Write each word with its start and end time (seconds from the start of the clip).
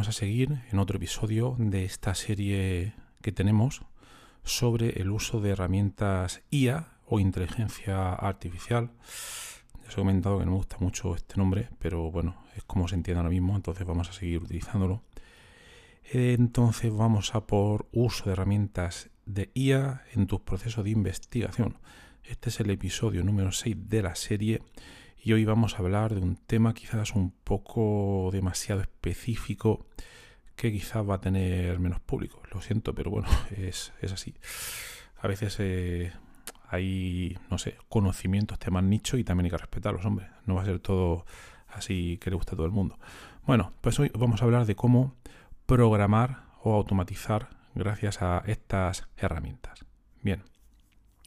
Vamos 0.00 0.16
a 0.16 0.18
seguir 0.18 0.62
en 0.72 0.78
otro 0.78 0.96
episodio 0.96 1.56
de 1.58 1.84
esta 1.84 2.14
serie 2.14 2.94
que 3.20 3.32
tenemos 3.32 3.82
sobre 4.44 4.98
el 4.98 5.10
uso 5.10 5.42
de 5.42 5.50
herramientas 5.50 6.40
IA 6.50 6.88
o 7.04 7.20
inteligencia 7.20 8.14
artificial. 8.14 8.92
Ya 9.82 9.88
os 9.88 9.92
he 9.92 9.96
comentado 9.96 10.38
que 10.38 10.46
no 10.46 10.52
me 10.52 10.56
gusta 10.56 10.78
mucho 10.80 11.14
este 11.14 11.36
nombre, 11.36 11.68
pero 11.78 12.10
bueno, 12.10 12.42
es 12.56 12.64
como 12.64 12.88
se 12.88 12.94
entiende 12.94 13.18
ahora 13.18 13.28
mismo, 13.28 13.54
entonces 13.54 13.86
vamos 13.86 14.08
a 14.08 14.14
seguir 14.14 14.38
utilizándolo. 14.38 15.02
Entonces 16.10 16.90
vamos 16.90 17.34
a 17.34 17.46
por 17.46 17.86
uso 17.92 18.24
de 18.24 18.32
herramientas 18.32 19.10
de 19.26 19.50
IA 19.52 20.04
en 20.14 20.26
tus 20.26 20.40
procesos 20.40 20.82
de 20.82 20.92
investigación. 20.92 21.76
Este 22.24 22.48
es 22.48 22.58
el 22.60 22.70
episodio 22.70 23.22
número 23.22 23.52
6 23.52 23.76
de 23.90 24.02
la 24.02 24.14
serie 24.14 24.62
y 25.22 25.32
hoy 25.32 25.44
vamos 25.44 25.74
a 25.74 25.78
hablar 25.78 26.14
de 26.14 26.20
un 26.20 26.36
tema 26.36 26.72
quizás 26.72 27.14
un 27.14 27.30
poco 27.30 28.30
demasiado 28.32 28.80
específico 28.80 29.86
que 30.56 30.72
quizás 30.72 31.08
va 31.08 31.16
a 31.16 31.20
tener 31.20 31.78
menos 31.78 32.00
público. 32.00 32.42
Lo 32.52 32.60
siento, 32.62 32.94
pero 32.94 33.10
bueno, 33.10 33.28
es, 33.56 33.92
así. 34.12 34.34
A 35.18 35.28
veces 35.28 35.56
eh, 35.58 36.12
hay, 36.68 37.38
no 37.50 37.58
sé, 37.58 37.76
conocimientos, 37.88 38.58
temas 38.58 38.84
nicho 38.84 39.18
y 39.18 39.24
también 39.24 39.46
hay 39.46 39.50
que 39.50 39.58
respetarlos, 39.58 40.04
hombre. 40.04 40.28
No 40.46 40.54
va 40.54 40.62
a 40.62 40.66
ser 40.66 40.80
todo 40.80 41.26
así 41.68 42.18
que 42.18 42.30
le 42.30 42.36
gusta 42.36 42.52
a 42.52 42.56
todo 42.56 42.66
el 42.66 42.72
mundo. 42.72 42.98
Bueno, 43.46 43.72
pues 43.80 43.98
hoy 44.00 44.10
vamos 44.14 44.40
a 44.40 44.44
hablar 44.44 44.64
de 44.64 44.74
cómo 44.74 45.16
programar 45.66 46.44
o 46.62 46.74
automatizar 46.74 47.50
gracias 47.74 48.22
a 48.22 48.42
estas 48.46 49.06
herramientas. 49.16 49.84
Bien, 50.22 50.42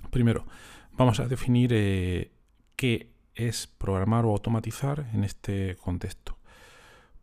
primero 0.09 0.45
vamos 0.93 1.19
a 1.19 1.27
definir 1.27 1.71
eh, 1.73 2.31
qué 2.75 3.12
es 3.35 3.67
programar 3.67 4.25
o 4.25 4.29
automatizar 4.29 5.07
en 5.13 5.23
este 5.23 5.75
contexto? 5.77 6.37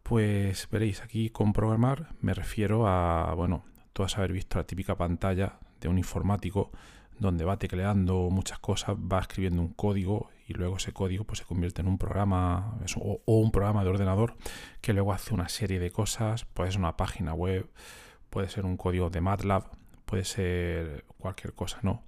Pues 0.02 0.68
veréis, 0.70 1.02
aquí 1.02 1.30
con 1.30 1.52
programar 1.52 2.08
me 2.20 2.34
refiero 2.34 2.86
a, 2.86 3.32
bueno, 3.34 3.64
todas 3.92 4.18
haber 4.18 4.32
visto 4.32 4.58
la 4.58 4.64
típica 4.64 4.96
pantalla 4.96 5.58
de 5.80 5.88
un 5.88 5.98
informático 5.98 6.70
donde 7.18 7.44
va 7.44 7.58
tecleando 7.58 8.30
muchas 8.30 8.58
cosas, 8.58 8.96
va 8.96 9.20
escribiendo 9.20 9.60
un 9.60 9.74
código 9.74 10.30
y 10.48 10.54
luego 10.54 10.78
ese 10.78 10.92
código 10.92 11.24
pues, 11.24 11.40
se 11.40 11.44
convierte 11.44 11.82
en 11.82 11.88
un 11.88 11.98
programa 11.98 12.78
o, 12.96 13.20
un 13.26 13.52
programa 13.52 13.84
de 13.84 13.90
ordenador 13.90 14.36
que 14.80 14.94
luego 14.94 15.12
hace 15.12 15.34
una 15.34 15.48
serie 15.48 15.78
de 15.78 15.90
cosas, 15.90 16.46
puede 16.46 16.72
ser 16.72 16.80
una 16.80 16.96
página 16.96 17.34
web, 17.34 17.70
puede 18.30 18.48
ser 18.48 18.64
un 18.64 18.76
código 18.76 19.10
de 19.10 19.20
MATLAB, 19.20 19.64
puede 20.06 20.24
ser 20.24 21.04
cualquier 21.18 21.52
cosa, 21.52 21.78
¿no? 21.82 22.02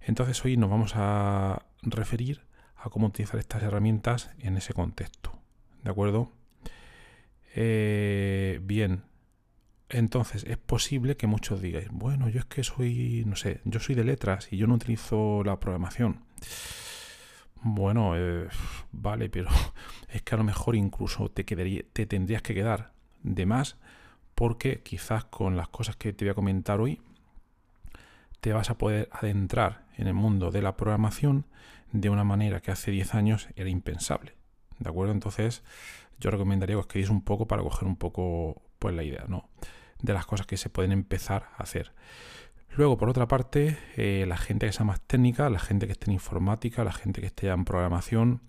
Entonces 0.00 0.44
hoy 0.44 0.56
nos 0.56 0.68
vamos 0.68 0.92
a 0.96 1.64
referir 1.82 2.42
a 2.82 2.90
cómo 2.90 3.06
utilizar 3.06 3.38
estas 3.38 3.62
herramientas 3.62 4.30
en 4.40 4.56
ese 4.56 4.74
contexto. 4.74 5.32
¿De 5.84 5.90
acuerdo? 5.90 6.32
Eh, 7.54 8.60
bien, 8.62 9.02
entonces 9.88 10.44
es 10.44 10.56
posible 10.56 11.16
que 11.16 11.26
muchos 11.26 11.60
digáis, 11.60 11.88
bueno, 11.90 12.28
yo 12.28 12.40
es 12.40 12.46
que 12.46 12.64
soy, 12.64 13.24
no 13.26 13.36
sé, 13.36 13.60
yo 13.64 13.78
soy 13.78 13.94
de 13.94 14.04
letras 14.04 14.48
y 14.50 14.56
yo 14.56 14.66
no 14.66 14.74
utilizo 14.74 15.42
la 15.44 15.60
programación. 15.60 16.24
Bueno, 17.62 18.14
eh, 18.16 18.48
vale, 18.90 19.28
pero 19.28 19.48
es 20.08 20.22
que 20.22 20.34
a 20.34 20.38
lo 20.38 20.44
mejor 20.44 20.74
incluso 20.74 21.30
te, 21.30 21.44
quedaría, 21.44 21.82
te 21.92 22.06
tendrías 22.06 22.42
que 22.42 22.54
quedar 22.54 22.92
de 23.22 23.46
más 23.46 23.76
porque 24.34 24.82
quizás 24.82 25.24
con 25.26 25.56
las 25.56 25.68
cosas 25.68 25.94
que 25.96 26.12
te 26.12 26.24
voy 26.24 26.32
a 26.32 26.34
comentar 26.34 26.80
hoy 26.80 27.00
te 28.40 28.52
vas 28.52 28.70
a 28.70 28.78
poder 28.78 29.08
adentrar 29.12 29.84
en 29.96 30.08
el 30.08 30.14
mundo 30.14 30.50
de 30.50 30.62
la 30.62 30.76
programación 30.76 31.44
de 31.92 32.10
una 32.10 32.24
manera 32.24 32.60
que 32.60 32.70
hace 32.70 32.90
10 32.90 33.14
años 33.14 33.48
era 33.54 33.70
impensable. 33.70 34.34
¿De 34.78 34.88
acuerdo? 34.88 35.12
Entonces, 35.12 35.62
yo 36.18 36.30
recomendaría 36.30 36.74
que 36.74 36.80
os 36.80 36.86
quedéis 36.86 37.10
un 37.10 37.22
poco 37.22 37.46
para 37.46 37.62
coger 37.62 37.86
un 37.86 37.96
poco 37.96 38.62
pues 38.78 38.94
la 38.94 39.04
idea, 39.04 39.26
¿no? 39.28 39.48
De 40.00 40.12
las 40.12 40.26
cosas 40.26 40.46
que 40.46 40.56
se 40.56 40.70
pueden 40.70 40.92
empezar 40.92 41.50
a 41.56 41.62
hacer. 41.62 41.92
Luego, 42.74 42.96
por 42.96 43.10
otra 43.10 43.28
parte, 43.28 43.76
eh, 43.96 44.24
la 44.26 44.38
gente 44.38 44.66
que 44.66 44.72
sea 44.72 44.86
más 44.86 45.00
técnica, 45.02 45.50
la 45.50 45.58
gente 45.58 45.86
que 45.86 45.92
esté 45.92 46.06
en 46.06 46.14
informática, 46.14 46.84
la 46.84 46.92
gente 46.92 47.20
que 47.20 47.26
esté 47.26 47.48
en 47.48 47.64
programación, 47.64 48.40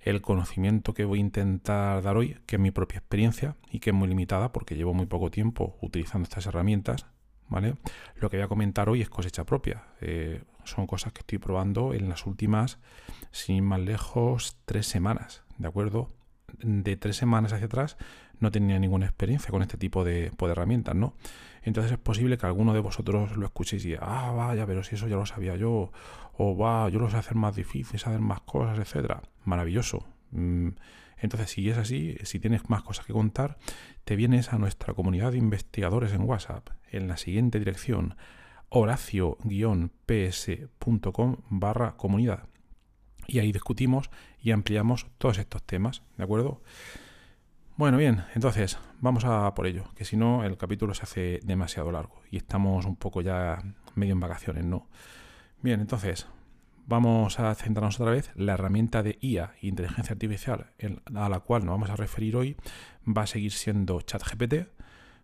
el 0.00 0.22
conocimiento 0.22 0.94
que 0.94 1.04
voy 1.04 1.18
a 1.18 1.22
intentar 1.22 2.00
dar 2.00 2.16
hoy, 2.16 2.38
que 2.46 2.56
es 2.56 2.62
mi 2.62 2.70
propia 2.70 2.98
experiencia 2.98 3.56
y 3.72 3.80
que 3.80 3.90
es 3.90 3.96
muy 3.96 4.08
limitada 4.08 4.52
porque 4.52 4.76
llevo 4.76 4.94
muy 4.94 5.06
poco 5.06 5.32
tiempo 5.32 5.76
utilizando 5.82 6.24
estas 6.24 6.46
herramientas, 6.46 7.06
¿vale? 7.48 7.74
Lo 8.14 8.30
que 8.30 8.36
voy 8.36 8.44
a 8.44 8.48
comentar 8.48 8.88
hoy 8.88 9.02
es 9.02 9.08
cosecha 9.08 9.44
propia. 9.44 9.82
Eh, 10.00 10.42
son 10.66 10.86
cosas 10.86 11.12
que 11.12 11.20
estoy 11.20 11.38
probando 11.38 11.94
en 11.94 12.08
las 12.08 12.26
últimas, 12.26 12.78
sin 13.30 13.64
más 13.64 13.80
lejos, 13.80 14.58
tres 14.64 14.86
semanas, 14.86 15.42
¿de 15.58 15.68
acuerdo? 15.68 16.10
De 16.62 16.96
tres 16.96 17.16
semanas 17.16 17.52
hacia 17.52 17.66
atrás 17.66 17.96
no 18.38 18.50
tenía 18.50 18.78
ninguna 18.78 19.06
experiencia 19.06 19.50
con 19.50 19.62
este 19.62 19.78
tipo 19.78 20.04
de, 20.04 20.30
pues, 20.36 20.52
herramientas, 20.52 20.94
¿no? 20.94 21.14
Entonces 21.62 21.92
es 21.92 21.98
posible 21.98 22.38
que 22.38 22.46
alguno 22.46 22.74
de 22.74 22.80
vosotros 22.80 23.36
lo 23.36 23.46
escuchéis 23.46 23.84
y 23.86 23.94
ah, 24.00 24.32
vaya, 24.36 24.66
pero 24.66 24.84
si 24.84 24.94
eso 24.94 25.08
ya 25.08 25.16
lo 25.16 25.26
sabía 25.26 25.56
yo, 25.56 25.90
o 26.36 26.56
va, 26.56 26.88
yo 26.90 26.98
lo 26.98 27.10
sé 27.10 27.16
hacer 27.16 27.34
más 27.34 27.56
difícil, 27.56 27.98
saber 27.98 28.20
más 28.20 28.40
cosas, 28.42 28.78
etcétera. 28.78 29.22
Maravilloso. 29.44 30.06
Mm, 30.30 30.68
entonces, 31.18 31.50
si 31.50 31.68
es 31.68 31.78
así, 31.78 32.16
si 32.22 32.38
tienes 32.38 32.68
más 32.68 32.82
cosas 32.82 33.06
que 33.06 33.12
contar, 33.12 33.58
te 34.04 34.16
vienes 34.16 34.52
a 34.52 34.58
nuestra 34.58 34.94
comunidad 34.94 35.32
de 35.32 35.38
investigadores 35.38 36.12
en 36.12 36.22
WhatsApp 36.22 36.68
en 36.90 37.08
la 37.08 37.16
siguiente 37.16 37.58
dirección 37.58 38.16
horacio-ps.com 38.68 41.36
barra 41.48 41.96
comunidad. 41.96 42.48
Y 43.26 43.40
ahí 43.40 43.52
discutimos 43.52 44.10
y 44.40 44.52
ampliamos 44.52 45.06
todos 45.18 45.38
estos 45.38 45.62
temas, 45.62 46.02
¿de 46.16 46.24
acuerdo? 46.24 46.62
Bueno, 47.76 47.98
bien, 47.98 48.24
entonces 48.34 48.78
vamos 49.00 49.24
a 49.24 49.54
por 49.54 49.66
ello, 49.66 49.84
que 49.94 50.04
si 50.04 50.16
no 50.16 50.44
el 50.44 50.56
capítulo 50.56 50.94
se 50.94 51.02
hace 51.02 51.40
demasiado 51.44 51.92
largo 51.92 52.22
y 52.30 52.38
estamos 52.38 52.86
un 52.86 52.96
poco 52.96 53.20
ya 53.20 53.62
medio 53.94 54.14
en 54.14 54.20
vacaciones, 54.20 54.64
¿no? 54.64 54.88
Bien, 55.60 55.80
entonces 55.80 56.26
vamos 56.86 57.38
a 57.38 57.54
centrarnos 57.54 58.00
otra 58.00 58.12
vez. 58.12 58.30
La 58.34 58.54
herramienta 58.54 59.02
de 59.02 59.18
IA, 59.20 59.54
inteligencia 59.60 60.12
artificial, 60.12 60.70
a 61.14 61.28
la 61.28 61.40
cual 61.40 61.64
nos 61.64 61.74
vamos 61.74 61.90
a 61.90 61.96
referir 61.96 62.36
hoy, 62.36 62.56
va 63.06 63.22
a 63.22 63.26
seguir 63.26 63.52
siendo 63.52 64.00
ChatGPT, 64.00 64.68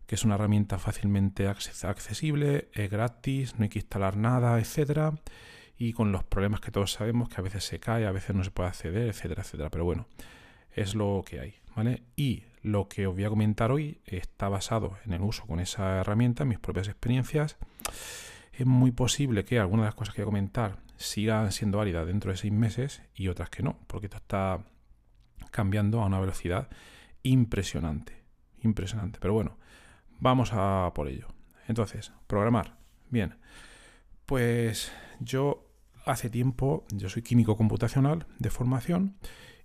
que 0.07 0.15
es 0.15 0.25
una 0.25 0.35
herramienta 0.35 0.79
fácilmente 0.79 1.47
accesible, 1.49 2.69
es 2.73 2.91
gratis, 2.91 3.59
no 3.59 3.65
hay 3.65 3.69
que 3.69 3.79
instalar 3.79 4.17
nada, 4.17 4.59
etcétera, 4.59 5.15
y 5.79 5.93
con 5.93 6.13
los 6.13 6.25
problemas 6.25 6.61
que 6.61 6.71
todos 6.71 6.93
sabemos 6.93 7.29
que 7.29 7.37
a 7.41 7.45
veces 7.45 7.65
se 7.65 7.81
cae, 7.81 8.07
a 8.07 8.13
veces 8.13 8.37
no 8.37 8.45
se 8.45 8.51
puede 8.51 8.69
acceder, 8.69 9.09
etcétera, 9.09 9.43
etcétera. 9.43 9.71
Pero 9.71 9.85
bueno, 9.85 10.07
es 10.73 10.95
lo 10.95 11.25
que 11.27 11.41
hay, 11.41 11.55
¿vale? 11.75 12.03
Y 12.17 12.45
lo 12.63 12.89
que 12.89 13.07
os 13.07 13.15
voy 13.15 13.25
a 13.25 13.29
comentar 13.29 13.73
hoy 13.73 14.01
está 14.05 14.49
basado 14.49 14.97
en 15.05 15.13
el 15.13 15.23
uso 15.23 15.47
con 15.47 15.61
esa 15.61 15.99
herramienta, 16.01 16.45
en 16.45 16.51
mis 16.51 16.61
propias 16.61 16.89
experiencias. 16.89 17.57
Es 18.53 18.67
muy 18.67 18.91
posible 18.93 19.45
que 19.45 19.59
algunas 19.59 19.85
de 19.85 19.89
las 19.89 19.95
cosas 19.95 20.15
que 20.15 20.23
voy 20.23 20.29
a 20.29 20.33
comentar 20.33 20.79
sigan 20.97 21.51
siendo 21.53 21.79
válidas 21.79 22.07
dentro 22.07 22.31
de 22.31 22.37
seis 22.37 22.53
meses 22.53 23.03
y 23.15 23.29
otras 23.29 23.51
que 23.51 23.63
no, 23.63 23.79
porque 23.87 24.07
esto 24.07 24.19
está 24.19 24.61
cambiando 25.51 26.01
a 26.01 26.07
una 26.07 26.21
velocidad 26.21 26.69
impresionante. 27.23 28.23
Impresionante. 28.61 29.19
Pero 29.21 29.35
bueno, 29.35 29.59
Vamos 30.23 30.51
a 30.53 30.93
por 30.95 31.09
ello. 31.09 31.27
Entonces, 31.67 32.13
programar. 32.29 32.77
Bien. 33.11 33.35
Pues 34.25 34.93
yo 35.19 35.67
hace 36.07 36.31
tiempo, 36.31 36.85
yo 36.95 37.09
soy 37.09 37.23
químico 37.23 37.57
computacional 37.57 38.27
de 38.39 38.49
formación 38.49 39.17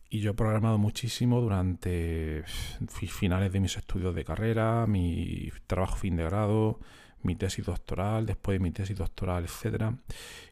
y 0.09 0.21
yo 0.21 0.31
he 0.31 0.33
programado 0.33 0.79
muchísimo 0.79 1.41
durante 1.41 2.43
finales 2.87 3.53
de 3.53 3.59
mis 3.59 3.77
estudios 3.77 4.15
de 4.15 4.25
carrera, 4.25 4.87
mi 4.87 5.51
trabajo 5.67 5.97
fin 5.97 6.15
de 6.15 6.23
grado, 6.23 6.79
mi 7.21 7.35
tesis 7.35 7.63
doctoral, 7.63 8.25
después 8.25 8.55
de 8.55 8.63
mi 8.63 8.71
tesis 8.71 8.97
doctoral, 8.97 9.43
etcétera. 9.43 9.93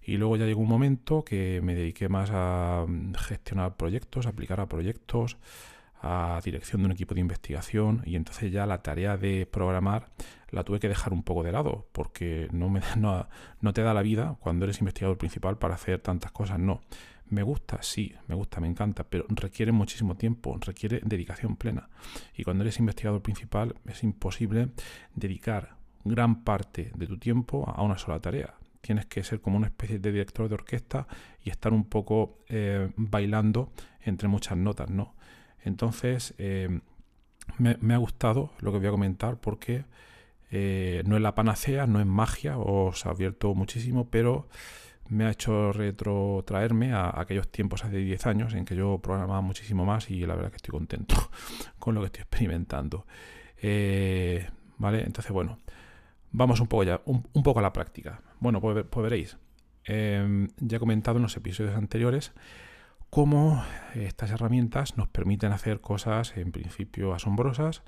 Y 0.04 0.18
luego 0.18 0.38
ya 0.38 0.46
llegó 0.46 0.62
un 0.62 0.70
momento 0.70 1.26
que 1.26 1.62
me 1.64 1.74
dediqué 1.74 2.10
más 2.10 2.30
a 2.32 2.86
mm, 2.88 3.16
gestionar 3.16 3.76
proyectos, 3.76 4.28
aplicar 4.28 4.60
a 4.60 4.70
proyectos, 4.70 5.38
a 6.08 6.40
dirección 6.44 6.82
de 6.82 6.86
un 6.86 6.92
equipo 6.92 7.16
de 7.16 7.22
investigación 7.22 8.04
y 8.06 8.16
entonces 8.16 8.52
ya 8.52 8.68
la 8.68 8.84
tarea 8.84 9.18
de 9.18 9.48
programar 9.48 10.10
la 10.52 10.64
tuve 10.64 10.80
que 10.80 10.88
dejar 10.88 11.14
un 11.14 11.24
poco 11.24 11.42
de 11.42 11.52
lado 11.52 11.88
porque 11.92 12.48
no, 12.52 12.70
me, 12.70 12.82
no, 12.98 13.28
no 13.60 13.74
te 13.74 13.82
da 13.82 13.94
la 13.94 14.04
vida 14.04 14.38
cuando 14.40 14.66
eres 14.66 14.80
investigador 14.80 15.18
principal 15.18 15.58
para 15.58 15.74
hacer 15.74 16.00
tantas 16.00 16.32
cosas, 16.32 16.60
no. 16.60 16.82
Me 17.28 17.42
gusta, 17.42 17.82
sí, 17.82 18.14
me 18.28 18.36
gusta, 18.36 18.62
me 18.62 18.68
encanta, 18.68 19.04
pero 19.04 19.26
requiere 19.30 19.72
muchísimo 19.72 20.16
tiempo, 20.16 20.60
requiere 20.62 21.02
dedicación 21.04 21.56
plena. 21.56 21.90
Y 22.36 22.44
cuando 22.44 22.64
eres 22.64 22.78
investigador 22.78 23.24
principal 23.24 23.74
es 23.88 24.04
imposible 24.04 24.70
dedicar 25.16 25.76
gran 26.04 26.44
parte 26.44 26.92
de 26.96 27.08
tu 27.08 27.18
tiempo 27.18 27.68
a 27.68 27.82
una 27.82 27.98
sola 27.98 28.20
tarea. 28.20 28.54
Tienes 28.82 29.08
que 29.08 29.24
ser 29.24 29.42
como 29.42 29.58
una 29.58 29.66
especie 29.66 29.98
de 29.98 30.12
director 30.12 30.48
de 30.48 30.54
orquesta 30.54 31.08
y 31.44 31.50
estar 31.50 31.74
un 31.74 31.86
poco 31.86 32.38
eh, 32.48 32.92
bailando 32.96 33.72
entre 34.02 34.28
muchas 34.28 34.56
notas, 34.56 34.92
¿no? 34.92 35.16
Entonces, 35.66 36.34
eh, 36.38 36.80
me, 37.58 37.94
ha 37.94 37.98
gustado 37.98 38.52
lo 38.60 38.72
que 38.72 38.78
voy 38.78 38.88
a 38.88 38.92
comentar 38.92 39.38
porque 39.38 39.84
eh, 40.52 41.04
no 41.06 41.18
es 41.18 41.22
la 41.22 41.36
panacea, 41.36 41.88
no 41.88 42.00
es 42.00 42.06
magia, 42.06 42.58
os 42.58 43.06
ha 43.06 43.10
abierto 43.10 43.54
muchísimo, 43.54 44.10
pero 44.10 44.48
me 45.10 45.26
ha 45.26 45.32
hecho 45.32 45.74
retrotraerme 45.74 46.94
a 46.94 47.20
aquellos 47.20 47.50
tiempos 47.50 47.84
hace 47.84 47.98
10 47.98 48.26
años 48.28 48.54
en 48.54 48.66
que 48.66 48.76
yo 48.76 49.00
programaba 49.00 49.42
muchísimo 49.42 49.86
más 49.86 50.10
y 50.10 50.26
la 50.26 50.36
verdad 50.36 50.52
que 50.52 50.58
estoy 50.58 50.72
contento 50.72 51.16
con 51.80 51.94
lo 51.96 52.02
que 52.02 52.08
estoy 52.08 52.22
experimentando. 52.22 53.06
¿Vale? 54.78 55.04
Entonces, 55.04 55.32
bueno, 55.32 55.58
Vamos 56.38 56.60
un 56.60 56.68
poco 56.68 56.84
ya, 56.84 57.02
un, 57.06 57.24
poco 57.44 57.60
a 57.60 57.62
la 57.62 57.72
práctica. 57.72 58.22
Bueno, 58.42 58.60
pues, 58.60 58.86
pues 58.90 59.04
veréis. 59.04 59.38
Ya 59.88 60.76
he 60.76 60.80
comentado 60.80 61.16
en 61.16 61.24
los 61.24 61.38
episodios 61.38 61.76
anteriores 61.76 62.34
cómo 63.16 63.64
estas 63.94 64.32
herramientas 64.32 64.98
nos 64.98 65.08
permiten 65.08 65.54
hacer 65.54 65.80
cosas 65.80 66.36
en 66.36 66.52
principio 66.52 67.14
asombrosas, 67.14 67.82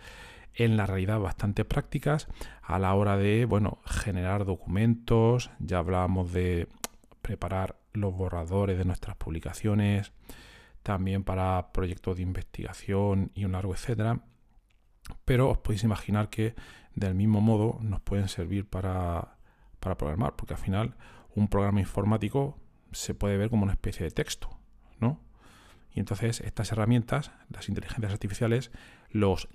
en 0.53 0.77
la 0.77 0.85
realidad 0.85 1.19
bastante 1.19 1.65
prácticas 1.65 2.29
a 2.61 2.79
la 2.79 2.93
hora 2.93 3.17
de, 3.17 3.43
bueno, 3.43 3.79
generar 3.85 4.45
documentos, 4.45 5.51
ya 5.59 5.79
hablábamos 5.79 6.31
de 6.31 6.69
preparar 7.21 7.75
los 7.91 8.15
borradores 8.15 8.77
de 8.77 8.85
nuestras 8.85 9.17
publicaciones, 9.17 10.13
también 10.81 11.25
para 11.25 11.73
proyectos 11.73 12.15
de 12.15 12.23
investigación 12.23 13.31
y 13.35 13.43
un 13.43 13.51
largo 13.51 13.73
etcétera. 13.73 14.21
Pero 15.25 15.49
os 15.49 15.57
podéis 15.57 15.83
imaginar 15.83 16.29
que 16.29 16.55
del 16.95 17.15
mismo 17.15 17.41
modo 17.41 17.79
nos 17.81 17.99
pueden 17.99 18.29
servir 18.29 18.65
para, 18.69 19.35
programar, 19.81 20.37
porque 20.37 20.53
al 20.53 20.61
final 20.61 20.95
un 21.35 21.49
programa 21.49 21.81
informático 21.81 22.57
se 22.93 23.13
puede 23.13 23.35
ver 23.35 23.49
como 23.49 23.63
una 23.63 23.73
especie 23.73 24.05
de 24.05 24.11
texto, 24.11 24.57
¿no? 24.99 25.19
Y 25.93 25.99
entonces 25.99 26.41
estas 26.41 26.71
herramientas, 26.71 27.31
las 27.49 27.69
inteligencias 27.69 28.11
artificiales, 28.11 28.71
los 29.09 29.47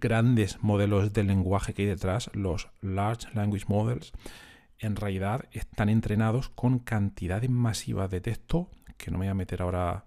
grandes 0.00 0.62
modelos 0.62 1.12
de 1.12 1.24
lenguaje 1.24 1.74
que 1.74 1.82
hay 1.82 1.88
detrás, 1.88 2.30
los 2.32 2.70
Large 2.80 3.28
Language 3.34 3.66
Models, 3.68 4.12
en 4.78 4.96
realidad 4.96 5.44
están 5.52 5.90
entrenados 5.90 6.48
con 6.48 6.78
cantidades 6.78 7.50
masivas 7.50 8.10
de 8.10 8.22
texto, 8.22 8.70
que 8.96 9.10
no 9.10 9.18
me 9.18 9.26
voy 9.26 9.30
a 9.30 9.34
meter 9.34 9.60
ahora 9.60 10.06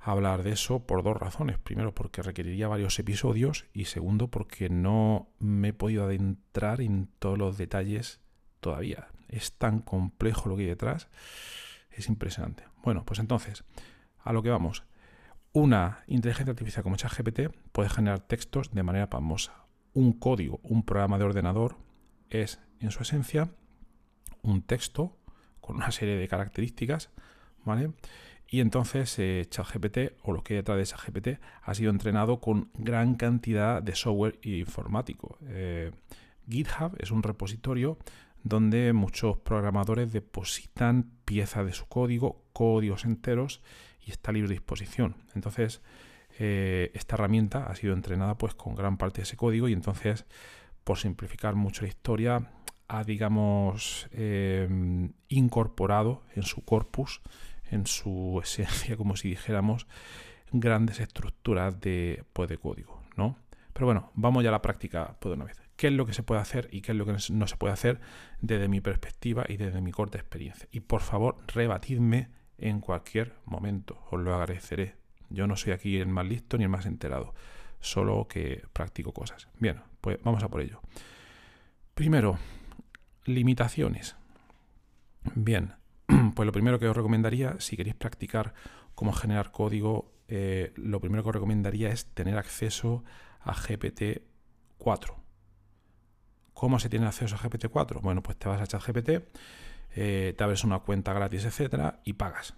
hablar 0.00 0.42
de 0.42 0.52
eso 0.52 0.84
por 0.84 1.02
dos 1.02 1.16
razones. 1.16 1.58
Primero, 1.58 1.94
porque 1.94 2.22
requeriría 2.22 2.68
varios 2.68 2.98
episodios 2.98 3.66
y 3.72 3.86
segundo, 3.86 4.28
porque 4.28 4.68
no 4.68 5.28
me 5.38 5.68
he 5.68 5.72
podido 5.72 6.04
adentrar 6.04 6.80
en 6.80 7.08
todos 7.18 7.38
los 7.38 7.56
detalles 7.56 8.20
todavía. 8.60 9.08
Es 9.28 9.52
tan 9.52 9.80
complejo 9.80 10.48
lo 10.48 10.56
que 10.56 10.62
hay 10.62 10.68
detrás. 10.68 11.08
Es 11.90 12.08
impresionante. 12.08 12.64
Bueno, 12.82 13.04
pues 13.04 13.20
entonces, 13.20 13.64
a 14.24 14.32
lo 14.32 14.42
que 14.42 14.50
vamos. 14.50 14.84
Una 15.52 16.02
inteligencia 16.08 16.50
artificial 16.50 16.82
como 16.82 16.96
ChatGPT 16.96 17.54
puede 17.70 17.88
generar 17.88 18.20
textos 18.20 18.72
de 18.72 18.82
manera 18.82 19.06
famosa. 19.06 19.66
Un 19.92 20.12
código, 20.12 20.58
un 20.64 20.84
programa 20.84 21.18
de 21.18 21.24
ordenador 21.24 21.76
es, 22.30 22.60
en 22.80 22.90
su 22.90 23.02
esencia, 23.02 23.50
un 24.42 24.62
texto 24.62 25.16
con 25.60 25.76
una 25.76 25.92
serie 25.92 26.16
de 26.16 26.26
características, 26.26 27.10
¿vale? 27.64 27.92
Y 28.48 28.60
entonces 28.60 29.18
eh, 29.18 29.46
ChatGPT 29.48 30.20
o 30.22 30.32
lo 30.32 30.42
que 30.42 30.54
hay 30.54 30.58
detrás 30.58 30.78
de 30.78 30.84
ChatGPT 30.84 31.28
ha 31.62 31.74
sido 31.74 31.90
entrenado 31.90 32.40
con 32.40 32.70
gran 32.74 33.14
cantidad 33.14 33.82
de 33.82 33.94
software 33.94 34.38
informático. 34.42 35.38
Eh, 35.42 35.92
GitHub 36.48 36.96
es 36.98 37.10
un 37.10 37.22
repositorio 37.22 37.98
donde 38.44 38.92
muchos 38.92 39.38
programadores 39.38 40.12
depositan 40.12 41.10
piezas 41.24 41.66
de 41.66 41.72
su 41.72 41.86
código, 41.86 42.44
códigos 42.52 43.04
enteros, 43.04 43.62
y 44.00 44.12
está 44.12 44.30
a 44.30 44.34
libre 44.34 44.52
disposición. 44.52 45.16
Entonces, 45.34 45.82
eh, 46.38 46.92
esta 46.94 47.16
herramienta 47.16 47.66
ha 47.66 47.74
sido 47.74 47.94
entrenada 47.94 48.38
pues 48.38 48.54
con 48.54 48.76
gran 48.76 48.96
parte 48.96 49.18
de 49.18 49.22
ese 49.24 49.36
código 49.36 49.68
y 49.68 49.72
entonces, 49.72 50.26
por 50.84 50.98
simplificar 50.98 51.56
mucho 51.56 51.82
la 51.82 51.88
historia, 51.88 52.52
ha, 52.86 53.02
digamos, 53.02 54.08
incorporado 55.28 56.22
en 56.36 56.42
su 56.42 56.64
corpus 56.64 57.22
en 57.70 57.86
su 57.86 58.40
esencia, 58.42 58.96
como 58.96 59.16
si 59.16 59.28
dijéramos, 59.28 59.86
grandes 60.52 61.00
estructuras 61.00 61.80
de, 61.80 62.24
pues, 62.32 62.48
de 62.48 62.58
código, 62.58 63.02
¿no? 63.16 63.36
Pero 63.72 63.86
bueno, 63.86 64.10
vamos 64.14 64.44
ya 64.44 64.50
a 64.50 64.52
la 64.52 64.62
práctica 64.62 65.16
pues, 65.18 65.30
de 65.30 65.34
una 65.34 65.46
vez. 65.46 65.63
¿Qué 65.84 65.88
es 65.88 65.94
lo 65.94 66.06
que 66.06 66.14
se 66.14 66.22
puede 66.22 66.40
hacer 66.40 66.70
y 66.72 66.80
qué 66.80 66.92
es 66.92 66.96
lo 66.96 67.04
que 67.04 67.12
no 67.12 67.46
se 67.46 67.56
puede 67.58 67.74
hacer 67.74 68.00
desde 68.40 68.68
mi 68.68 68.80
perspectiva 68.80 69.44
y 69.46 69.58
desde 69.58 69.82
mi 69.82 69.92
corta 69.92 70.16
experiencia? 70.16 70.66
Y 70.72 70.80
por 70.80 71.02
favor, 71.02 71.36
rebatidme 71.46 72.30
en 72.56 72.80
cualquier 72.80 73.34
momento, 73.44 74.02
os 74.10 74.18
lo 74.18 74.34
agradeceré. 74.34 74.96
Yo 75.28 75.46
no 75.46 75.56
soy 75.56 75.74
aquí 75.74 75.98
el 75.98 76.06
más 76.06 76.24
listo 76.24 76.56
ni 76.56 76.64
el 76.64 76.70
más 76.70 76.86
enterado, 76.86 77.34
solo 77.80 78.26
que 78.28 78.62
practico 78.72 79.12
cosas. 79.12 79.46
Bien, 79.58 79.82
pues 80.00 80.16
vamos 80.22 80.42
a 80.42 80.48
por 80.48 80.62
ello. 80.62 80.80
Primero, 81.94 82.38
limitaciones. 83.26 84.16
Bien, 85.34 85.74
Pues 86.34 86.46
lo 86.46 86.52
primero 86.52 86.78
que 86.78 86.88
os 86.88 86.96
recomendaría, 86.96 87.56
si 87.60 87.76
queréis 87.76 87.94
practicar 87.94 88.54
cómo 88.94 89.12
generar 89.12 89.52
código, 89.52 90.14
eh, 90.28 90.72
lo 90.76 90.98
primero 90.98 91.22
que 91.24 91.28
os 91.28 91.34
recomendaría 91.34 91.90
es 91.90 92.06
tener 92.06 92.38
acceso 92.38 93.04
a 93.40 93.52
GPT-4. 93.52 95.23
¿Cómo 96.54 96.78
se 96.78 96.88
tiene 96.88 97.06
acceso 97.06 97.34
a 97.36 97.38
GPT-4? 97.38 98.00
Bueno, 98.00 98.22
pues 98.22 98.38
te 98.38 98.48
vas 98.48 98.60
a 98.60 98.66
ChatGPT, 98.66 99.10
eh, 99.96 100.34
te 100.36 100.44
abres 100.44 100.64
una 100.64 100.78
cuenta 100.80 101.12
gratis, 101.12 101.44
etcétera, 101.44 102.00
y 102.04 102.14
pagas. 102.14 102.54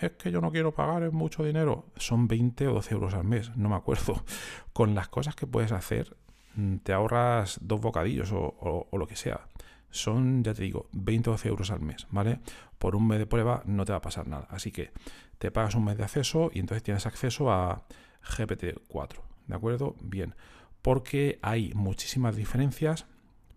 Es 0.00 0.12
que 0.12 0.32
yo 0.32 0.40
no 0.40 0.50
quiero 0.50 0.72
pagar, 0.72 1.02
es 1.02 1.12
mucho 1.12 1.44
dinero. 1.44 1.86
Son 1.96 2.26
20 2.26 2.68
o 2.68 2.74
12 2.74 2.94
euros 2.94 3.14
al 3.14 3.24
mes, 3.24 3.54
no 3.56 3.68
me 3.68 3.76
acuerdo. 3.76 4.24
Con 4.72 4.94
las 4.94 5.08
cosas 5.08 5.36
que 5.36 5.46
puedes 5.46 5.72
hacer, 5.72 6.16
mm, 6.54 6.76
te 6.78 6.92
ahorras 6.92 7.58
dos 7.60 7.80
bocadillos 7.80 8.30
o 8.32 8.88
lo 8.92 9.06
que 9.06 9.16
sea 9.16 9.48
son, 9.92 10.42
ya 10.42 10.54
te 10.54 10.62
digo, 10.62 10.88
20 10.92 11.30
o 11.30 11.32
12 11.34 11.48
euros 11.48 11.70
al 11.70 11.80
mes, 11.80 12.06
¿vale? 12.10 12.40
Por 12.78 12.96
un 12.96 13.06
mes 13.06 13.18
de 13.18 13.26
prueba 13.26 13.62
no 13.66 13.84
te 13.84 13.92
va 13.92 13.98
a 13.98 14.02
pasar 14.02 14.26
nada. 14.26 14.48
Así 14.50 14.72
que 14.72 14.90
te 15.38 15.50
pagas 15.50 15.74
un 15.74 15.84
mes 15.84 15.96
de 15.96 16.04
acceso 16.04 16.50
y 16.52 16.58
entonces 16.58 16.82
tienes 16.82 17.06
acceso 17.06 17.52
a 17.52 17.84
GPT-4, 18.24 19.20
¿de 19.46 19.54
acuerdo? 19.54 19.94
Bien, 20.00 20.34
porque 20.80 21.38
hay 21.42 21.72
muchísimas 21.74 22.34
diferencias, 22.36 23.06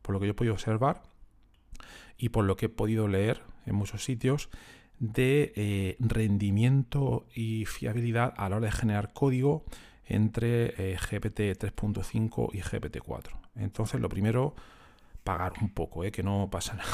por 0.05 0.13
lo 0.13 0.19
que 0.19 0.27
yo 0.27 0.31
he 0.33 0.35
podido 0.35 0.53
observar 0.53 1.01
y 2.15 2.29
por 2.29 2.45
lo 2.45 2.55
que 2.55 2.67
he 2.67 2.69
podido 2.69 3.07
leer 3.07 3.41
en 3.65 3.73
muchos 3.73 4.03
sitios, 4.03 4.49
de 4.99 5.51
eh, 5.55 5.97
rendimiento 5.99 7.25
y 7.33 7.65
fiabilidad 7.65 8.31
a 8.37 8.47
la 8.47 8.57
hora 8.57 8.67
de 8.67 8.71
generar 8.71 9.13
código 9.13 9.65
entre 10.05 10.75
eh, 10.77 10.95
GPT 10.95 11.57
3.5 11.57 12.51
y 12.53 12.61
GPT 12.61 12.99
4. 13.03 13.35
Entonces, 13.55 13.99
lo 13.99 14.07
primero, 14.07 14.53
pagar 15.23 15.53
un 15.59 15.69
poco, 15.71 16.03
¿eh? 16.03 16.11
que 16.11 16.21
no 16.21 16.49
pasa 16.51 16.73
nada. 16.75 16.91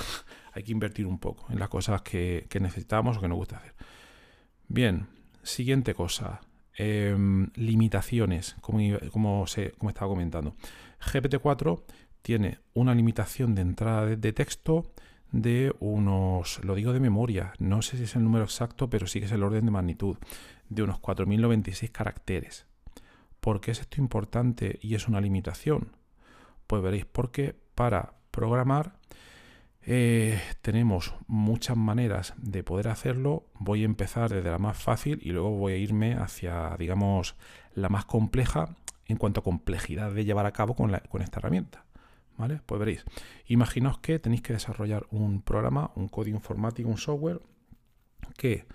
Hay 0.54 0.64
que 0.64 0.72
invertir 0.72 1.06
un 1.06 1.20
poco 1.20 1.52
en 1.52 1.60
las 1.60 1.68
cosas 1.68 2.02
que, 2.02 2.48
necesitamos 2.62 3.18
o 3.18 3.22
que 3.22 3.28
nos 3.28 3.38
gusta 3.38 3.58
hacer. 3.58 3.76
Bien, 4.70 5.08
siguiente 5.44 5.94
cosa. 5.94 6.40
Em, 6.76 7.50
limitaciones, 7.56 8.56
como, 8.62 8.80
como, 9.12 9.46
se, 9.48 9.72
como 9.72 9.90
estaba 9.90 10.08
comentando. 10.08 10.56
GPT-4 11.02 11.84
tiene 12.22 12.60
una 12.74 12.94
limitación 12.96 13.56
de 13.56 13.62
entrada 13.62 14.06
de, 14.06 14.34
texto 14.34 14.92
de 15.32 15.74
unos, 15.80 16.64
lo 16.64 16.76
digo 16.76 16.94
de 16.94 17.00
memoria, 17.00 17.54
no 17.60 17.82
sé 17.82 17.98
si 17.98 18.04
es 18.04 18.16
el 18.16 18.24
número 18.24 18.46
exacto, 18.46 18.90
pero 18.90 19.08
sí 19.08 19.20
que 19.20 19.26
es 19.26 19.32
el 19.32 19.44
orden 19.44 19.66
de 19.66 19.72
magnitud, 19.72 20.18
de 20.70 20.84
unos 20.84 21.00
4.096 21.02 21.92
caracteres. 21.92 22.66
¿Por 23.40 23.60
qué 23.62 23.72
es 23.72 23.80
esto 23.80 24.00
importante 24.00 24.78
y 24.82 24.96
es 24.96 25.08
una 25.08 25.22
limitación? 25.22 25.96
Pues 26.68 26.82
veréis, 26.82 27.06
porque 27.06 27.56
para 27.76 28.14
programar 28.32 29.00
Eh, 29.84 30.40
tenemos 30.62 31.16
muchas 31.28 31.76
maneras 31.76 32.34
de 32.38 32.64
poder 32.64 32.88
hacerlo. 32.88 33.48
Voy 33.56 33.82
a 33.82 33.86
empezar 33.86 34.30
desde 34.30 34.52
la 34.52 34.60
más 34.60 34.78
fácil 34.78 35.20
y 35.24 35.32
luego 35.32 35.52
voy 35.52 35.74
a 35.74 35.78
irme 35.78 36.14
hacia, 36.16 36.76
digamos, 36.78 37.36
la 37.74 37.90
más 37.90 38.06
compleja 38.06 38.76
en 39.08 39.18
cuanto 39.18 39.40
a 39.40 39.44
complejidad 39.44 40.12
de 40.12 40.24
llevar 40.24 40.46
a 40.46 40.54
cabo 40.54 40.76
con, 40.76 40.92
con 41.10 41.22
esta 41.22 41.40
herramienta. 41.40 41.84
¿Vale? 42.38 42.62
Pues 42.66 42.80
veréis. 42.80 43.06
Imaginaos 43.48 44.00
que 44.00 44.20
tenéis 44.20 44.42
que 44.42 44.54
desarrollar 44.54 45.06
un 45.12 45.42
programa, 45.42 45.92
un 45.96 46.08
código 46.08 46.38
informático, 46.38 46.90
un 46.90 46.98
software 46.98 47.42
que 48.38 48.66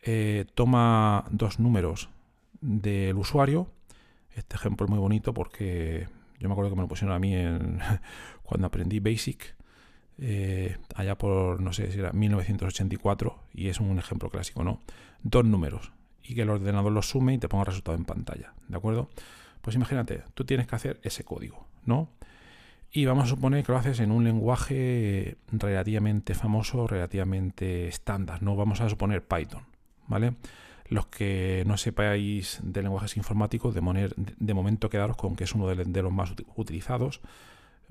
eh, 0.00 0.46
toma 0.54 1.24
dos 1.30 1.58
números 1.58 2.08
del 2.60 3.16
usuario. 3.16 3.68
Este 4.34 4.56
ejemplo 4.56 4.86
es 4.86 4.90
muy 4.90 4.98
bonito 4.98 5.34
porque 5.34 6.08
yo 6.38 6.48
me 6.48 6.52
acuerdo 6.52 6.70
que 6.70 6.76
me 6.76 6.82
lo 6.82 6.88
pusieron 6.88 7.14
a 7.14 7.18
mí 7.18 7.34
cuando 8.42 8.66
aprendí 8.66 9.00
Basic, 9.00 9.54
eh, 10.18 10.78
allá 10.94 11.18
por, 11.18 11.60
no 11.60 11.72
sé 11.72 11.90
si 11.92 11.98
era 11.98 12.12
1984, 12.12 13.38
y 13.52 13.68
es 13.68 13.80
un 13.80 13.98
ejemplo 13.98 14.30
clásico, 14.30 14.64
¿no? 14.64 14.80
Dos 15.22 15.44
números 15.44 15.92
y 16.24 16.34
que 16.34 16.42
el 16.42 16.50
ordenador 16.50 16.90
los 16.90 17.08
sume 17.08 17.34
y 17.34 17.38
te 17.38 17.48
ponga 17.48 17.62
el 17.62 17.66
resultado 17.66 17.96
en 17.96 18.04
pantalla, 18.04 18.54
¿de 18.68 18.76
acuerdo? 18.76 19.10
Pues 19.60 19.76
imagínate, 19.76 20.24
tú 20.34 20.44
tienes 20.44 20.66
que 20.66 20.74
hacer 20.74 21.00
ese 21.02 21.24
código, 21.24 21.66
¿no? 21.84 22.08
Y 22.96 23.06
vamos 23.06 23.24
a 23.24 23.26
suponer 23.26 23.64
que 23.64 23.72
lo 23.72 23.78
haces 23.78 23.98
en 23.98 24.12
un 24.12 24.22
lenguaje 24.22 25.36
relativamente 25.50 26.32
famoso, 26.32 26.86
relativamente 26.86 27.88
estándar, 27.88 28.40
no 28.40 28.54
vamos 28.54 28.80
a 28.80 28.88
suponer 28.88 29.26
Python, 29.26 29.64
¿vale? 30.06 30.36
Los 30.86 31.08
que 31.08 31.64
no 31.66 31.76
sepáis 31.76 32.60
de 32.62 32.82
lenguajes 32.84 33.16
informáticos, 33.16 33.74
de, 33.74 34.12
de 34.38 34.54
momento 34.54 34.90
quedaros 34.90 35.16
con 35.16 35.34
que 35.34 35.42
es 35.42 35.56
uno 35.56 35.66
de, 35.66 36.02
los 36.02 36.12
más 36.12 36.34
utilizados 36.54 37.20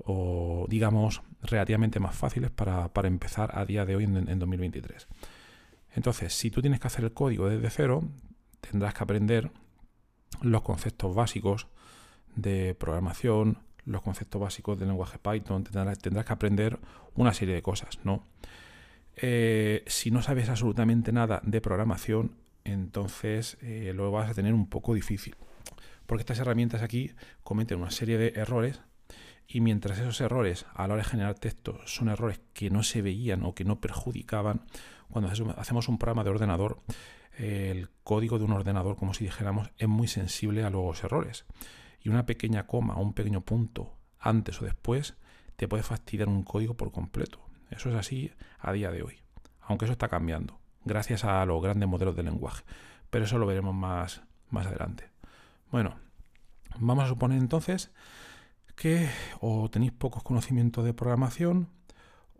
o 0.06 0.64
digamos 0.70 1.20
relativamente 1.42 2.00
más 2.00 2.16
fáciles 2.16 2.50
para, 2.50 2.90
empezar 3.02 3.58
a 3.58 3.66
día 3.66 3.84
de 3.84 3.96
hoy 3.96 4.04
en, 4.04 4.38
2023. 4.38 5.06
Entonces, 5.96 6.32
si 6.32 6.50
tú 6.50 6.62
tienes 6.62 6.80
que 6.80 6.86
hacer 6.86 7.04
el 7.04 7.12
código 7.12 7.50
desde 7.50 7.68
cero, 7.68 8.04
tendrás 8.62 8.94
que 8.94 9.04
aprender 9.04 9.50
los 10.40 10.62
conceptos 10.62 11.14
básicos 11.14 11.66
de 12.36 12.74
programación, 12.74 13.58
los 13.86 14.02
conceptos 14.02 14.40
básicos 14.40 14.78
del 14.78 14.88
lenguaje 14.88 15.18
Python, 15.18 15.64
tendrás, 15.64 15.98
que 15.98 16.32
aprender 16.32 16.78
una 17.14 17.34
serie 17.34 17.54
de 17.54 17.62
cosas, 17.62 17.98
¿no? 18.04 18.26
Eh, 19.16 19.84
si 19.86 20.10
no 20.10 20.22
sabes 20.22 20.48
absolutamente 20.48 21.12
nada 21.12 21.40
de 21.44 21.60
programación, 21.60 22.36
entonces 22.64 23.58
eh, 23.60 23.92
lo 23.94 24.10
vas 24.10 24.30
a 24.30 24.34
tener 24.34 24.54
un 24.54 24.68
poco 24.68 24.94
difícil. 24.94 25.36
Porque 26.06 26.22
estas 26.22 26.38
herramientas 26.38 26.82
aquí 26.82 27.12
cometen 27.42 27.80
una 27.80 27.90
serie 27.90 28.18
de 28.18 28.32
errores 28.36 28.80
y 29.46 29.60
mientras 29.60 29.98
esos 29.98 30.20
errores 30.20 30.66
a 30.74 30.86
la 30.86 30.94
hora 30.94 31.02
de 31.02 31.08
generar 31.08 31.38
texto 31.38 31.80
son 31.86 32.08
errores 32.08 32.40
que 32.52 32.70
no 32.70 32.82
se 32.82 33.02
veían 33.02 33.44
o 33.44 33.54
que 33.54 33.64
no 33.64 33.80
perjudicaban, 33.80 34.62
cuando 35.10 35.30
hacemos 35.56 35.88
un 35.88 35.98
programa 35.98 36.24
de 36.24 36.30
ordenador, 36.30 36.80
el 37.38 37.88
código 38.02 38.38
de 38.38 38.44
un 38.44 38.52
ordenador, 38.52 38.96
como 38.96 39.14
si 39.14 39.24
dijéramos, 39.24 39.70
es 39.78 39.88
muy 39.88 40.08
sensible 40.08 40.64
a 40.64 40.70
los 40.70 41.02
errores. 41.04 41.44
Y 42.04 42.10
una 42.10 42.26
pequeña 42.26 42.68
coma 42.68 42.94
o 42.94 43.02
un 43.02 43.14
pequeño 43.14 43.40
punto 43.40 43.98
antes 44.20 44.62
o 44.62 44.64
después 44.64 45.16
te 45.56 45.66
puede 45.66 45.82
fastidiar 45.82 46.28
un 46.28 46.44
código 46.44 46.76
por 46.76 46.92
completo. 46.92 47.40
Eso 47.70 47.88
es 47.90 47.96
así 47.96 48.30
a 48.60 48.72
día 48.72 48.92
de 48.92 49.02
hoy. 49.02 49.16
Aunque 49.62 49.86
eso 49.86 49.92
está 49.92 50.08
cambiando, 50.08 50.60
gracias 50.84 51.24
a 51.24 51.44
los 51.46 51.62
grandes 51.62 51.88
modelos 51.88 52.14
de 52.14 52.22
lenguaje. 52.22 52.62
Pero 53.10 53.24
eso 53.24 53.38
lo 53.38 53.46
veremos 53.46 53.74
más, 53.74 54.22
más 54.50 54.66
adelante. 54.66 55.10
Bueno, 55.70 55.96
vamos 56.78 57.04
a 57.04 57.08
suponer 57.08 57.38
entonces 57.38 57.90
que 58.76 59.08
o 59.40 59.70
tenéis 59.70 59.92
pocos 59.92 60.22
conocimientos 60.22 60.84
de 60.84 60.94
programación 60.94 61.68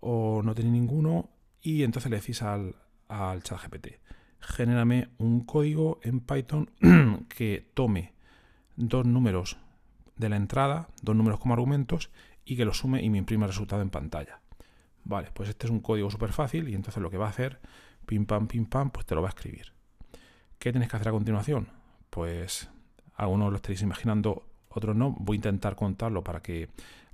o 0.00 0.42
no 0.42 0.54
tenéis 0.54 0.74
ninguno 0.74 1.30
y 1.62 1.84
entonces 1.84 2.10
le 2.10 2.18
decís 2.18 2.42
al, 2.42 2.76
al 3.08 3.42
chat 3.42 3.60
GPT, 3.62 4.00
genérame 4.40 5.08
un 5.18 5.44
código 5.44 6.00
en 6.02 6.20
Python 6.20 6.70
que 7.28 7.70
tome 7.74 8.14
dos 8.76 9.06
números 9.06 9.56
de 10.16 10.28
la 10.28 10.36
entrada, 10.36 10.88
dos 11.02 11.16
números 11.16 11.40
como 11.40 11.54
argumentos 11.54 12.10
y 12.44 12.56
que 12.56 12.64
lo 12.64 12.74
sume 12.74 13.02
y 13.02 13.10
me 13.10 13.18
imprima 13.18 13.46
el 13.46 13.52
resultado 13.52 13.82
en 13.82 13.90
pantalla. 13.90 14.40
Vale, 15.04 15.30
pues 15.34 15.48
este 15.48 15.66
es 15.66 15.70
un 15.70 15.80
código 15.80 16.10
súper 16.10 16.32
fácil 16.32 16.68
y 16.68 16.74
entonces 16.74 17.02
lo 17.02 17.10
que 17.10 17.18
va 17.18 17.26
a 17.26 17.30
hacer, 17.30 17.60
pim 18.06 18.26
pam, 18.26 18.46
pim 18.46 18.66
pam, 18.66 18.90
pues 18.90 19.06
te 19.06 19.14
lo 19.14 19.22
va 19.22 19.28
a 19.28 19.30
escribir. 19.30 19.72
¿Qué 20.58 20.72
tienes 20.72 20.88
que 20.88 20.96
hacer 20.96 21.08
a 21.08 21.12
continuación? 21.12 21.68
Pues 22.10 22.70
algunos 23.16 23.50
lo 23.50 23.56
estaréis 23.56 23.82
imaginando 23.82 24.46
otros 24.68 24.96
no. 24.96 25.14
Voy 25.18 25.36
a 25.36 25.38
intentar 25.38 25.76
contarlo 25.76 26.24
para 26.24 26.40
que 26.40 26.68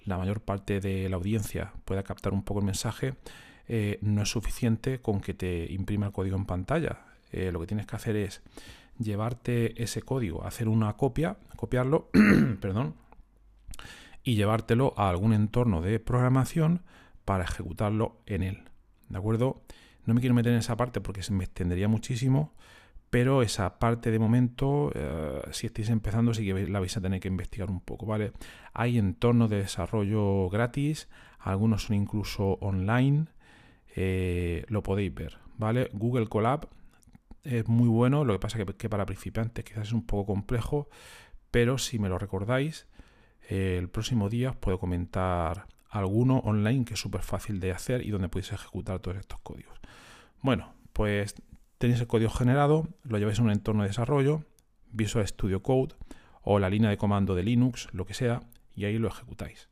la 0.05 0.17
mayor 0.19 0.41
parte 0.41 0.81
de 0.81 1.09
la 1.09 1.17
audiencia 1.17 1.73
pueda 1.85 2.03
captar 2.03 2.33
un 2.33 2.43
poco 2.43 2.61
el 2.61 2.67
mensaje. 2.67 3.15
Eh, 3.69 3.99
no 4.03 4.23
es 4.23 4.29
suficiente 4.29 5.01
con 5.01 5.21
que 5.21 5.35
te 5.35 5.71
imprima 5.73 6.07
el 6.07 6.13
código 6.13 6.37
en 6.37 6.47
pantalla. 6.47 7.01
Eh, 7.33 7.53
lo 7.53 7.61
que 7.61 7.67
tienes 7.67 7.87
que 7.87 7.97
hacer 7.97 8.17
es 8.17 8.43
llevarte 9.01 9.83
ese 9.83 10.03
código, 10.03 10.45
hacer 10.45 10.69
una 10.69 10.97
copia, 10.97 11.39
copiarlo, 11.57 12.11
perdón, 12.61 12.95
y 14.23 14.35
llevártelo 14.35 14.95
a 14.97 15.09
algún 15.09 15.33
entorno 15.33 15.81
de 15.81 15.99
programación 15.99 16.83
para 17.25 17.45
ejecutarlo 17.45 18.21
en 18.27 18.43
él. 18.43 18.65
¿De 19.09 19.19
acuerdo? 19.19 19.63
No 20.05 20.15
me 20.15 20.21
quiero 20.21 20.35
meter 20.35 20.53
en 20.53 20.59
esa 20.59 20.77
parte 20.77 21.01
porque 21.01 21.23
se 21.23 21.33
me 21.33 21.45
extendería 21.45 21.89
muchísimo, 21.89 22.55
pero 23.09 23.43
esa 23.43 23.79
parte 23.79 24.11
de 24.11 24.19
momento, 24.19 24.93
eh, 24.95 25.43
si 25.51 25.67
estáis 25.67 25.89
empezando, 25.89 26.33
sí 26.33 26.45
que 26.45 26.69
la 26.69 26.81
vais 26.81 26.97
a 26.97 27.01
tener 27.01 27.21
que 27.21 27.29
investigar 27.29 27.71
un 27.71 27.81
poco, 27.81 28.07
¿vale? 28.07 28.33
Hay 28.73 28.99
entornos 28.99 29.51
de 29.51 29.57
desarrollo 29.57 30.49
gratis, 30.49 31.09
algunos 31.39 31.85
son 31.85 31.97
incluso 31.97 32.59
online, 32.61 33.27
eh, 33.97 34.65
lo 34.69 34.83
podéis 34.83 35.13
ver, 35.13 35.39
¿vale? 35.59 35.91
Google 35.93 36.29
Colab 36.29 36.69
es 37.45 37.69
muy 37.69 37.89
bueno, 37.89 38.25
lo 38.25 38.33
que 38.35 38.39
pasa 38.39 38.59
es 38.59 38.75
que, 38.77 38.89
para 38.89 39.07
principiantes 39.07 39.65
quizás 39.65 39.89
es 39.89 39.93
un 39.93 40.07
poco 40.07 40.33
complejo, 40.33 40.89
pero 41.51 41.79
si 41.79 41.99
me 41.99 42.09
lo 42.09 42.19
recordáis, 42.19 42.87
eh, 43.49 43.77
el 43.79 43.89
próximo 43.89 44.29
día 44.29 44.51
os 44.51 44.57
puedo 44.57 44.79
comentar 44.79 45.67
alguno 45.89 46.39
online 46.39 46.85
que 46.85 46.95
es 46.95 47.01
súper 47.01 47.23
fácil 47.23 47.61
de 47.61 47.73
hacer 47.73 48.07
y 48.07 48.11
donde 48.11 48.29
podéis 48.29 48.53
ejecutar 48.53 49.01
todos 49.01 49.17
estos 49.17 49.41
códigos. 49.41 49.79
Bueno, 50.43 50.73
pues 50.93 51.35
Tenéis 51.81 51.99
el 51.99 52.09
código 52.09 52.29
generado, 52.29 52.87
lo 53.05 53.17
lleváis 53.17 53.39
a 53.39 53.43
un 53.43 53.51
entorno 53.51 53.85
de 53.85 53.89
desarrollo, 53.89 54.45
Visual 54.93 55.27
Studio 55.27 55.63
Code 55.63 55.95
o 56.43 56.59
la 56.59 56.69
línea 56.69 56.91
de 56.91 56.99
comando 56.99 57.35
de 57.35 57.43
Linux, 57.43 57.89
lo 57.93 58.05
que 58.05 58.13
sea, 58.13 58.43
y 58.75 58.85
ahí 58.85 58.99
lo 58.99 59.09
ejecutáis. 59.09 59.71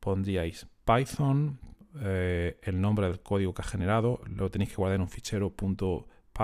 Pondríais 0.00 0.66
Python, 0.84 1.58
eh, 2.02 2.60
el 2.62 2.82
nombre 2.82 3.06
del 3.06 3.22
código 3.22 3.54
que 3.54 3.62
ha 3.62 3.64
generado, 3.64 4.20
lo 4.26 4.50
tenéis 4.50 4.68
que 4.68 4.76
guardar 4.76 4.96
en 4.96 5.00
un 5.00 5.08
fichero 5.08 5.48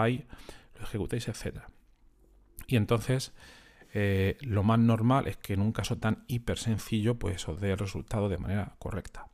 lo 0.05 0.83
ejecutáis, 0.83 1.29
etc. 1.29 1.61
Y 2.67 2.76
entonces 2.76 3.33
eh, 3.95 4.37
lo 4.41 4.62
más 4.62 4.79
normal 4.79 5.26
es 5.26 5.37
que 5.37 5.55
en 5.55 5.61
un 5.61 5.73
caso 5.73 5.99
tan 5.99 6.25
hiper 6.26 6.59
sencillo 6.59 7.19
pues 7.19 7.49
os 7.49 7.61
dé 7.61 7.73
el 7.73 7.79
resultado 7.79 8.29
de 8.29 8.38
manera 8.38 8.76
correcta. 8.79 9.29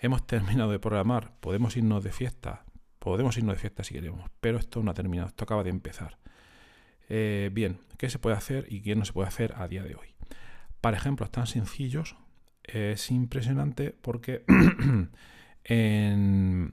Hemos 0.00 0.26
terminado 0.26 0.70
de 0.70 0.78
programar, 0.78 1.32
podemos 1.40 1.76
irnos 1.76 2.04
de 2.04 2.12
fiesta, 2.12 2.66
Podemos 3.06 3.38
irnos 3.38 3.54
de 3.54 3.60
fiesta 3.60 3.84
si 3.84 3.94
queremos, 3.94 4.28
pero 4.40 4.58
esto 4.58 4.82
no 4.82 4.90
ha 4.90 4.94
terminado, 4.94 5.28
esto 5.28 5.44
acaba 5.44 5.62
de 5.62 5.70
empezar. 5.70 6.18
Eh, 7.08 7.50
bien, 7.52 7.78
¿qué 7.98 8.10
se 8.10 8.18
puede 8.18 8.34
hacer 8.34 8.66
y 8.68 8.82
qué 8.82 8.96
no 8.96 9.04
se 9.04 9.12
puede 9.12 9.28
hacer 9.28 9.54
a 9.56 9.68
día 9.68 9.84
de 9.84 9.94
hoy? 9.94 10.08
Para 10.80 10.96
ejemplos 10.96 11.30
tan 11.30 11.46
sencillos, 11.46 12.16
es 12.64 13.12
impresionante 13.12 13.92
porque 13.92 14.44
en, 15.64 16.72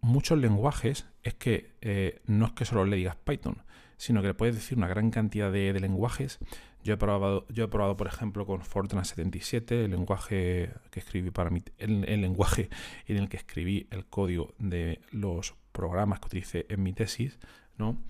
muchos 0.00 0.36
lenguajes 0.36 1.06
es 1.22 1.34
que 1.34 1.72
eh, 1.80 2.20
no 2.26 2.46
es 2.46 2.52
que 2.52 2.64
solo 2.64 2.84
le 2.84 2.96
digas 2.96 3.16
Python, 3.16 3.62
sino 3.96 4.20
que 4.22 4.28
le 4.28 4.34
puedes 4.34 4.54
decir 4.54 4.78
una 4.78 4.88
gran 4.88 5.10
cantidad 5.10 5.52
de 5.52 5.78
lenguajes 5.78 6.40
yo 6.84 6.94
he 6.94 6.96
probado, 6.96 7.46
yo 7.48 7.64
he 7.64 7.68
probado 7.68 7.96
por 7.96 8.08
ejemplo, 8.08 8.44
con 8.44 8.60
Fortran 8.62 9.04
77, 9.04 9.84
el 9.84 9.92
lenguaje 9.92 10.70
que 10.90 11.00
escribí 11.00 11.30
para 11.30 11.50
mi, 11.50 11.62
el, 11.78 12.20
lenguaje 12.20 12.68
en 13.06 13.18
el 13.18 13.28
que 13.28 13.36
escribí 13.36 13.86
el 13.90 14.06
código 14.06 14.54
de 14.58 15.00
los 15.10 15.54
programas 15.70 16.20
que 16.20 16.26
utilicé 16.26 16.66
en 16.68 16.82
mi 16.82 16.92
tesis, 16.92 17.38
¿no? 17.78 18.02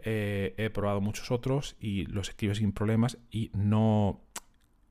Eh, 0.00 0.54
he 0.56 0.70
probado 0.70 1.00
muchos 1.00 1.30
otros 1.30 1.76
y 1.80 2.06
los 2.06 2.28
escribo 2.28 2.54
sin 2.54 2.72
problemas 2.72 3.18
y 3.30 3.50
no 3.54 4.20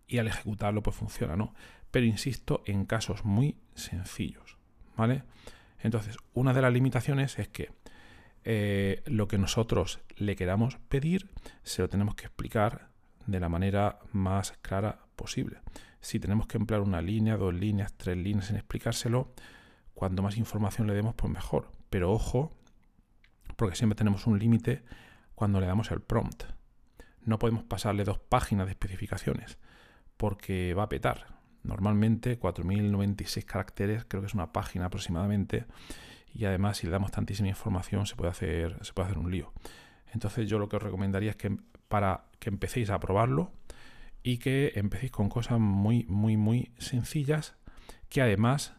y 0.08 0.18
al 0.18 0.28
ejecutarlo 0.28 0.82
pues 0.84 0.96
funciona, 0.96 1.36
¿no? 1.36 1.54
Pero 1.92 2.06
insisto 2.06 2.64
en 2.66 2.86
casos 2.86 3.26
muy 3.26 3.56
sencillos, 3.76 4.58
¿vale? 4.96 5.24
Entonces, 5.86 6.18
una 6.34 6.52
de 6.52 6.64
las 6.64 6.74
limitaciones 6.74 7.38
es 7.38 7.48
que 7.48 7.70
eh, 8.44 9.04
lo 9.06 9.28
que 9.28 9.38
nosotros 9.38 10.00
le 10.16 10.36
queramos 10.36 10.78
pedir 10.90 11.30
se 11.62 11.84
lo 11.84 11.90
tenemos 11.90 12.16
que 12.16 12.26
explicar 12.26 12.90
de 13.28 13.40
la 13.40 13.50
manera 13.50 14.00
más 14.12 14.54
clara 14.64 15.06
posible. 15.16 15.60
Si 16.02 16.20
tenemos 16.20 16.48
que 16.48 16.58
emplear 16.58 16.82
una 16.82 17.04
línea, 17.04 17.38
dos 17.38 17.54
líneas, 17.54 17.94
tres 17.94 18.18
líneas 18.18 18.50
en 18.50 18.56
explicárselo, 18.56 19.32
cuanto 19.94 20.24
más 20.24 20.38
información 20.38 20.88
le 20.88 20.96
demos, 20.96 21.14
pues 21.14 21.32
mejor. 21.32 21.70
Pero 21.92 22.12
ojo, 22.12 22.52
porque 23.56 23.76
siempre 23.76 23.96
tenemos 23.96 24.26
un 24.26 24.40
límite 24.40 24.82
cuando 25.36 25.60
le 25.60 25.68
damos 25.68 25.92
el 25.92 26.02
prompt. 26.02 26.46
No 27.22 27.38
podemos 27.38 27.64
pasarle 27.64 28.06
dos 28.06 28.18
páginas 28.18 28.66
de 28.66 28.72
especificaciones, 28.72 29.60
porque 30.18 30.74
va 30.74 30.84
a 30.84 30.90
petar. 30.90 31.35
Normalmente 31.66 32.38
4096 32.38 33.46
caracteres, 33.46 34.06
creo 34.08 34.22
que 34.22 34.28
es 34.28 34.34
una 34.34 34.52
página 34.52 34.86
aproximadamente, 34.86 35.66
y 36.34 36.46
además 36.46 36.78
si 36.78 36.86
le 36.86 36.92
damos 36.92 37.12
tantísima 37.12 37.50
información 37.50 38.06
se 38.06 38.16
puede 38.16 38.32
hacer, 38.32 38.78
se 38.84 38.94
puede 38.94 39.08
hacer 39.08 39.18
un 39.18 39.32
lío. 39.32 39.52
Entonces 40.14 40.50
yo 40.50 40.60
lo 40.60 40.70
que 40.70 40.76
os 40.76 40.84
recomendaría 40.84 41.32
es 41.32 41.36
que 41.36 41.58
para 41.88 42.26
que 42.40 42.50
empecéis 42.50 42.90
a 42.90 43.00
probarlo 43.00 43.52
y 44.22 44.38
que 44.38 44.74
empecéis 44.76 45.12
con 45.12 45.30
cosas 45.30 45.60
muy, 45.60 46.06
muy, 46.08 46.38
muy 46.38 46.72
sencillas 46.78 47.56
que 48.10 48.22
además 48.22 48.76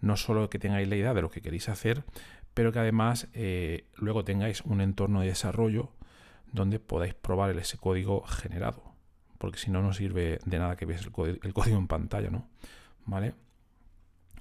no 0.00 0.16
solo 0.16 0.50
que 0.50 0.58
tengáis 0.58 0.88
la 0.88 0.96
idea 0.96 1.14
de 1.14 1.22
lo 1.22 1.30
que 1.30 1.40
queréis 1.40 1.68
hacer, 1.68 2.04
pero 2.54 2.72
que 2.72 2.78
además 2.78 3.28
eh, 3.32 3.88
luego 3.96 4.24
tengáis 4.24 4.62
un 4.62 4.80
entorno 4.80 5.20
de 5.20 5.28
desarrollo 5.28 5.92
donde 6.52 6.78
podáis 6.78 7.14
probar 7.14 7.56
ese 7.58 7.78
código 7.78 8.22
generado. 8.22 8.93
Porque 9.38 9.58
si 9.58 9.70
no, 9.70 9.82
no 9.82 9.92
sirve 9.92 10.38
de 10.44 10.58
nada 10.58 10.76
que 10.76 10.86
veáis 10.86 11.04
el, 11.04 11.12
código 11.12 11.78
en 11.78 11.86
pantalla, 11.86 12.30
¿no? 12.30 12.48
¿Vale? 13.04 13.34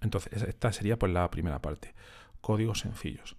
Entonces, 0.02 0.44
esta 0.44 0.72
sería 0.72 0.98
pues 0.98 1.12
la 1.12 1.30
primera 1.30 1.62
parte. 1.62 1.94
Códigos 2.42 2.80
sencillos. 2.80 3.38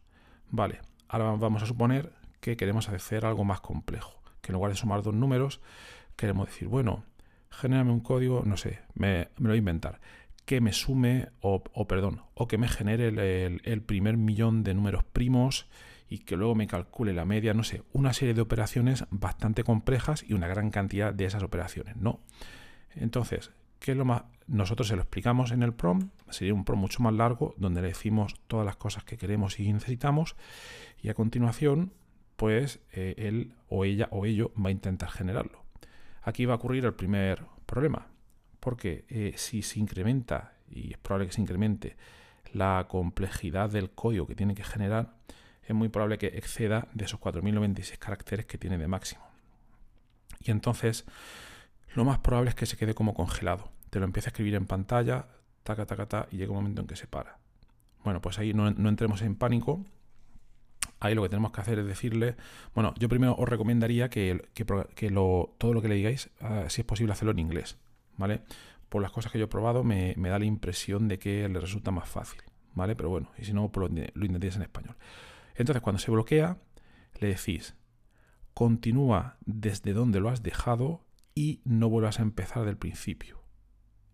Vale, 0.50 0.80
ahora 1.08 1.32
vamos 1.32 1.62
a 1.62 1.66
suponer 1.66 2.12
que 2.40 2.56
queremos 2.56 2.88
hacer 2.88 3.26
algo 3.26 3.44
más 3.44 3.60
complejo. 3.60 4.22
Que 4.40 4.52
en 4.52 4.54
lugar 4.54 4.72
de 4.72 4.76
sumar 4.76 5.02
dos 5.02 5.14
números, 5.14 5.60
queremos 6.16 6.46
decir, 6.46 6.68
bueno, 6.68 7.04
genérame 7.50 7.92
un 7.92 8.00
código, 8.00 8.42
no 8.44 8.56
sé, 8.56 8.80
me, 8.94 9.28
lo 9.38 9.48
voy 9.48 9.54
a 9.54 9.58
inventar 9.58 10.00
que 10.44 10.60
me 10.60 10.72
sume 10.72 11.28
o, 11.40 11.62
perdón, 11.86 12.22
o 12.34 12.46
que 12.46 12.58
me 12.58 12.68
genere 12.68 13.08
el, 13.64 13.82
primer 13.82 14.16
millón 14.16 14.62
de 14.62 14.74
números 14.74 15.04
primos 15.04 15.66
y 16.14 16.18
que 16.18 16.36
luego 16.36 16.54
me 16.54 16.68
calcule 16.68 17.12
la 17.12 17.24
media, 17.24 17.54
no 17.54 17.64
sé, 17.64 17.82
una 17.92 18.12
serie 18.12 18.34
de 18.34 18.40
operaciones 18.40 19.04
bastante 19.10 19.64
complejas 19.64 20.24
y 20.26 20.34
una 20.34 20.46
gran 20.46 20.70
cantidad 20.70 21.12
de 21.12 21.24
esas 21.24 21.42
operaciones, 21.42 21.96
¿no? 21.96 22.20
Entonces, 22.94 23.50
¿qué 23.80 23.92
es 23.92 23.96
lo 23.96 24.04
más? 24.04 24.22
Nosotros 24.46 24.86
se 24.86 24.94
lo 24.94 25.02
explicamos 25.02 25.50
en 25.50 25.64
el 25.64 25.74
PROM, 25.74 26.10
sería 26.30 26.54
un 26.54 26.64
PROM 26.64 26.78
mucho 26.78 27.02
más 27.02 27.14
largo, 27.14 27.56
donde 27.58 27.82
le 27.82 27.88
decimos 27.88 28.36
todas 28.46 28.64
las 28.64 28.76
cosas 28.76 29.02
que 29.02 29.16
queremos 29.16 29.58
y 29.58 29.72
necesitamos, 29.72 30.36
y 31.02 31.08
a 31.08 31.14
continuación, 31.14 31.92
pues 32.36 32.78
eh, 32.92 33.14
él 33.18 33.54
o 33.68 33.84
ella 33.84 34.06
o 34.12 34.24
ello 34.24 34.52
va 34.56 34.68
a 34.68 34.72
intentar 34.72 35.10
generarlo. 35.10 35.64
Aquí 36.22 36.44
va 36.44 36.54
a 36.54 36.56
ocurrir 36.58 36.84
el 36.84 36.94
primer 36.94 37.42
problema, 37.66 38.06
porque 38.60 39.04
eh, 39.08 39.32
si 39.36 39.62
se 39.62 39.80
incrementa, 39.80 40.52
y 40.70 40.92
es 40.92 40.98
probable 40.98 41.26
que 41.26 41.32
se 41.32 41.40
incremente, 41.40 41.96
la 42.52 42.86
complejidad 42.88 43.68
del 43.70 43.90
código 43.90 44.28
que 44.28 44.36
tiene 44.36 44.54
que 44.54 44.62
generar, 44.62 45.23
es 45.66 45.74
muy 45.74 45.88
probable 45.88 46.18
que 46.18 46.26
exceda 46.28 46.88
de 46.92 47.04
esos 47.04 47.20
4096 47.20 47.98
caracteres 47.98 48.46
que 48.46 48.58
tiene 48.58 48.78
de 48.78 48.88
máximo. 48.88 49.22
Y 50.40 50.50
entonces, 50.50 51.04
lo 51.94 52.04
más 52.04 52.18
probable 52.18 52.50
es 52.50 52.54
que 52.54 52.66
se 52.66 52.76
quede 52.76 52.94
como 52.94 53.14
congelado. 53.14 53.70
Te 53.90 53.98
lo 53.98 54.04
empieza 54.04 54.28
a 54.28 54.30
escribir 54.30 54.54
en 54.54 54.66
pantalla, 54.66 55.26
taca, 55.62 55.86
taca, 55.86 56.06
taca, 56.06 56.28
y 56.30 56.36
llega 56.36 56.50
un 56.50 56.58
momento 56.58 56.82
en 56.82 56.86
que 56.86 56.96
se 56.96 57.06
para. 57.06 57.38
Bueno, 58.02 58.20
pues 58.20 58.38
ahí 58.38 58.52
no, 58.52 58.68
entremos 58.68 59.22
en 59.22 59.36
pánico. 59.36 59.84
Ahí 61.00 61.14
lo 61.14 61.22
que 61.22 61.28
tenemos 61.28 61.52
que 61.52 61.60
hacer 61.60 61.78
es 61.78 61.86
decirle, 61.86 62.36
bueno, 62.74 62.94
yo 62.98 63.08
primero 63.08 63.34
os 63.36 63.48
recomendaría 63.48 64.10
que, 64.10 64.42
todo 64.54 65.72
lo 65.72 65.82
que 65.82 65.88
le 65.88 65.94
digáis, 65.94 66.30
ah, 66.40 66.64
si 66.68 66.82
es 66.82 66.86
posible, 66.86 67.12
hacerlo 67.12 67.32
en 67.32 67.38
inglés. 67.38 67.78
¿vale? 68.16 68.42
Por 68.88 69.02
las 69.02 69.10
cosas 69.10 69.32
que 69.32 69.38
yo 69.38 69.46
he 69.46 69.48
probado 69.48 69.84
me, 69.84 70.14
da 70.14 70.38
la 70.38 70.44
impresión 70.44 71.08
de 71.08 71.18
que 71.18 71.48
le 71.48 71.60
resulta 71.60 71.90
más 71.90 72.08
fácil, 72.08 72.42
¿vale? 72.74 72.94
Pero 72.94 73.10
bueno, 73.10 73.30
y 73.38 73.44
si 73.44 73.52
no, 73.52 73.70
pues 73.70 73.90
lo, 73.90 74.02
lo 74.14 74.26
intentéis 74.26 74.56
en 74.56 74.62
español. 74.62 74.96
Entonces, 75.54 75.82
cuando 75.82 75.98
se 75.98 76.10
bloquea, 76.10 76.58
le 77.20 77.28
decís, 77.28 77.74
continúa 78.54 79.36
desde 79.44 79.92
donde 79.92 80.20
lo 80.20 80.28
has 80.28 80.42
dejado 80.42 81.04
y 81.34 81.60
no 81.64 81.88
vuelvas 81.88 82.18
a 82.18 82.22
empezar 82.22 82.64
del 82.64 82.76
principio. 82.76 83.42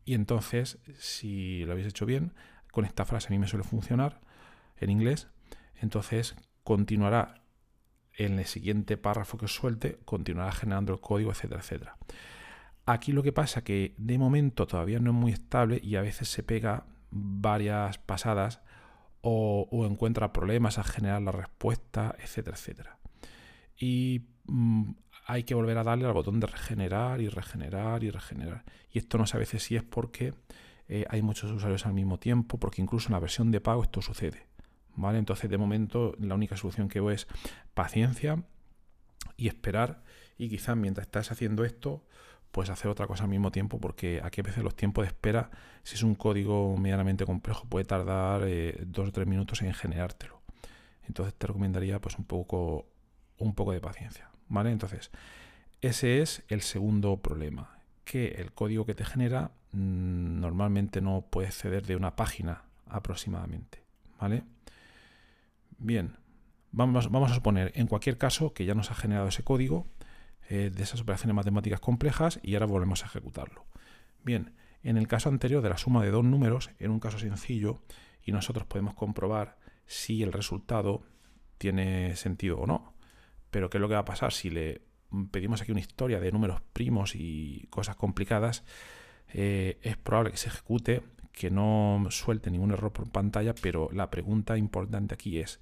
Y 0.04 0.14
entonces, 0.14 0.78
si 0.98 1.64
lo 1.64 1.72
habéis 1.72 1.88
hecho 1.88 2.06
bien, 2.06 2.32
con 2.72 2.84
esta 2.84 3.04
frase 3.04 3.28
a 3.28 3.30
mí 3.30 3.38
me 3.38 3.48
suele 3.48 3.64
funcionar 3.64 4.20
en 4.76 4.90
inglés, 4.90 5.28
entonces 5.76 6.36
continuará 6.64 7.42
en 8.14 8.38
el 8.38 8.44
siguiente 8.44 8.96
párrafo 8.96 9.38
que 9.38 9.46
os 9.46 9.54
suelte, 9.54 9.98
continuará 10.04 10.52
generando 10.52 10.92
el 10.92 11.00
código, 11.00 11.30
etcétera, 11.30 11.60
etcétera. 11.60 11.96
Aquí 12.86 13.12
lo 13.12 13.22
que 13.22 13.32
pasa 13.32 13.62
que 13.62 13.94
de 13.98 14.18
momento 14.18 14.66
todavía 14.66 14.98
no 14.98 15.10
es 15.10 15.16
muy 15.16 15.32
estable 15.32 15.80
y 15.82 15.96
a 15.96 16.02
veces 16.02 16.28
se 16.28 16.42
pega 16.42 16.86
varias 17.10 17.98
pasadas 17.98 18.62
o, 19.22 19.86
encuentra 19.86 20.32
problemas 20.32 20.78
al 20.78 20.84
generar 20.84 21.22
la 21.22 21.32
respuesta, 21.32 22.14
etcétera, 22.18 22.56
etcétera. 22.56 22.98
Y 23.78 24.22
mm, 24.46 24.90
hay 25.26 25.44
que 25.44 25.54
volver 25.54 25.78
a 25.78 25.84
darle 25.84 26.06
al 26.06 26.12
botón 26.12 26.40
de 26.40 26.46
regenerar 26.46 27.20
y 27.20 27.28
regenerar 27.28 28.02
y 28.02 28.10
regenerar. 28.10 28.64
Y 28.90 28.98
esto 28.98 29.18
no 29.18 29.26
sé 29.26 29.36
a 29.36 29.40
veces 29.40 29.62
si 29.62 29.76
es 29.76 29.82
porque 29.82 30.34
eh, 30.88 31.04
hay 31.08 31.22
muchos 31.22 31.50
usuarios 31.50 31.86
al 31.86 31.94
mismo 31.94 32.18
tiempo, 32.18 32.58
porque 32.58 32.82
incluso 32.82 33.08
en 33.08 33.12
la 33.12 33.20
versión 33.20 33.50
de 33.50 33.60
pago 33.60 33.82
esto 33.82 34.02
sucede. 34.02 34.46
¿vale? 34.96 35.18
Entonces, 35.18 35.48
de 35.50 35.58
momento, 35.58 36.14
la 36.18 36.34
única 36.34 36.56
solución 36.56 36.88
que 36.88 37.00
veo 37.00 37.10
es 37.10 37.26
paciencia 37.74 38.42
y 39.36 39.48
esperar. 39.48 40.02
Y 40.36 40.48
quizás 40.48 40.76
mientras 40.76 41.06
estás 41.06 41.30
haciendo 41.30 41.64
esto, 41.64 42.04
pues 42.52 42.68
hacer 42.70 42.90
otra 42.90 43.06
cosa 43.06 43.24
al 43.24 43.30
mismo 43.30 43.52
tiempo, 43.52 43.78
porque 43.78 44.20
aquí 44.22 44.40
a 44.40 44.44
veces 44.44 44.64
los 44.64 44.74
tiempos 44.74 45.04
de 45.04 45.08
espera, 45.08 45.50
si 45.82 45.94
es 45.94 46.02
un 46.02 46.14
código 46.14 46.76
medianamente 46.76 47.24
complejo, 47.24 47.66
puede 47.66 47.84
tardar 47.84 48.42
eh, 48.44 48.82
dos 48.86 49.08
o 49.08 49.12
tres 49.12 49.26
minutos 49.26 49.62
en 49.62 49.72
generártelo. 49.72 50.40
Entonces 51.06 51.34
te 51.34 51.46
recomendaría 51.46 52.00
pues 52.00 52.18
un 52.18 52.24
poco, 52.24 52.86
un 53.38 53.54
poco 53.54 53.72
de 53.72 53.80
paciencia. 53.80 54.30
¿Vale? 54.48 54.72
Entonces, 54.72 55.10
ese 55.80 56.20
es 56.20 56.42
el 56.48 56.60
segundo 56.62 57.18
problema, 57.18 57.78
que 58.04 58.28
el 58.38 58.52
código 58.52 58.84
que 58.84 58.94
te 58.94 59.04
genera 59.04 59.52
mm, 59.72 60.40
normalmente 60.40 61.00
no 61.00 61.24
puede 61.30 61.52
ceder 61.52 61.86
de 61.86 61.94
una 61.94 62.16
página 62.16 62.64
aproximadamente. 62.86 63.82
¿Vale? 64.20 64.42
Bien, 65.78 66.16
vamos, 66.72 67.10
vamos 67.10 67.30
a 67.30 67.34
suponer 67.34 67.70
en 67.76 67.86
cualquier 67.86 68.18
caso 68.18 68.52
que 68.52 68.64
ya 68.64 68.74
nos 68.74 68.90
ha 68.90 68.94
generado 68.94 69.28
ese 69.28 69.44
código 69.44 69.86
eh, 70.52 70.72
de 70.74 70.82
esas 70.82 71.00
operaciones 71.00 71.36
matemáticas 71.36 71.78
complejas 71.78 72.40
y 72.42 72.54
ahora 72.54 72.66
volvemos 72.66 73.04
a 73.04 73.06
ejecutarlo. 73.06 73.66
Bien, 74.24 74.52
en 74.82 74.96
el 74.96 75.06
caso 75.06 75.28
anterior 75.28 75.62
de 75.62 75.68
la 75.68 75.78
suma 75.78 76.02
de 76.02 76.10
dos 76.10 76.24
números, 76.24 76.70
en 76.80 76.90
un 76.90 76.98
caso 76.98 77.20
sencillo, 77.20 77.78
y 78.24 78.32
nosotros 78.32 78.66
podemos 78.66 78.94
comprobar 78.94 79.58
si 79.86 80.24
el 80.24 80.32
resultado 80.32 81.04
tiene 81.56 82.16
sentido 82.16 82.58
o 82.58 82.66
no. 82.66 82.94
Pero 83.52 83.70
¿qué 83.70 83.78
es 83.78 83.80
lo 83.80 83.86
que 83.86 83.94
va 83.94 84.00
a 84.00 84.04
pasar 84.04 84.32
si 84.32 84.50
le 84.50 84.82
pedimos 85.30 85.62
aquí 85.62 85.70
una 85.70 85.82
historia 85.82 86.18
de 86.18 86.32
números 86.32 86.60
primos 86.72 87.14
y 87.14 87.68
cosas 87.70 87.94
complicadas? 87.94 88.64
Eh, 89.32 89.78
es 89.82 89.96
probable 89.98 90.32
que 90.32 90.36
se 90.36 90.48
ejecute, 90.48 91.04
que 91.30 91.52
no 91.52 92.04
suelte 92.10 92.50
ningún 92.50 92.72
error 92.72 92.92
por 92.92 93.08
pantalla, 93.08 93.54
pero 93.54 93.88
la 93.92 94.10
pregunta 94.10 94.58
importante 94.58 95.14
aquí 95.14 95.38
es, 95.38 95.60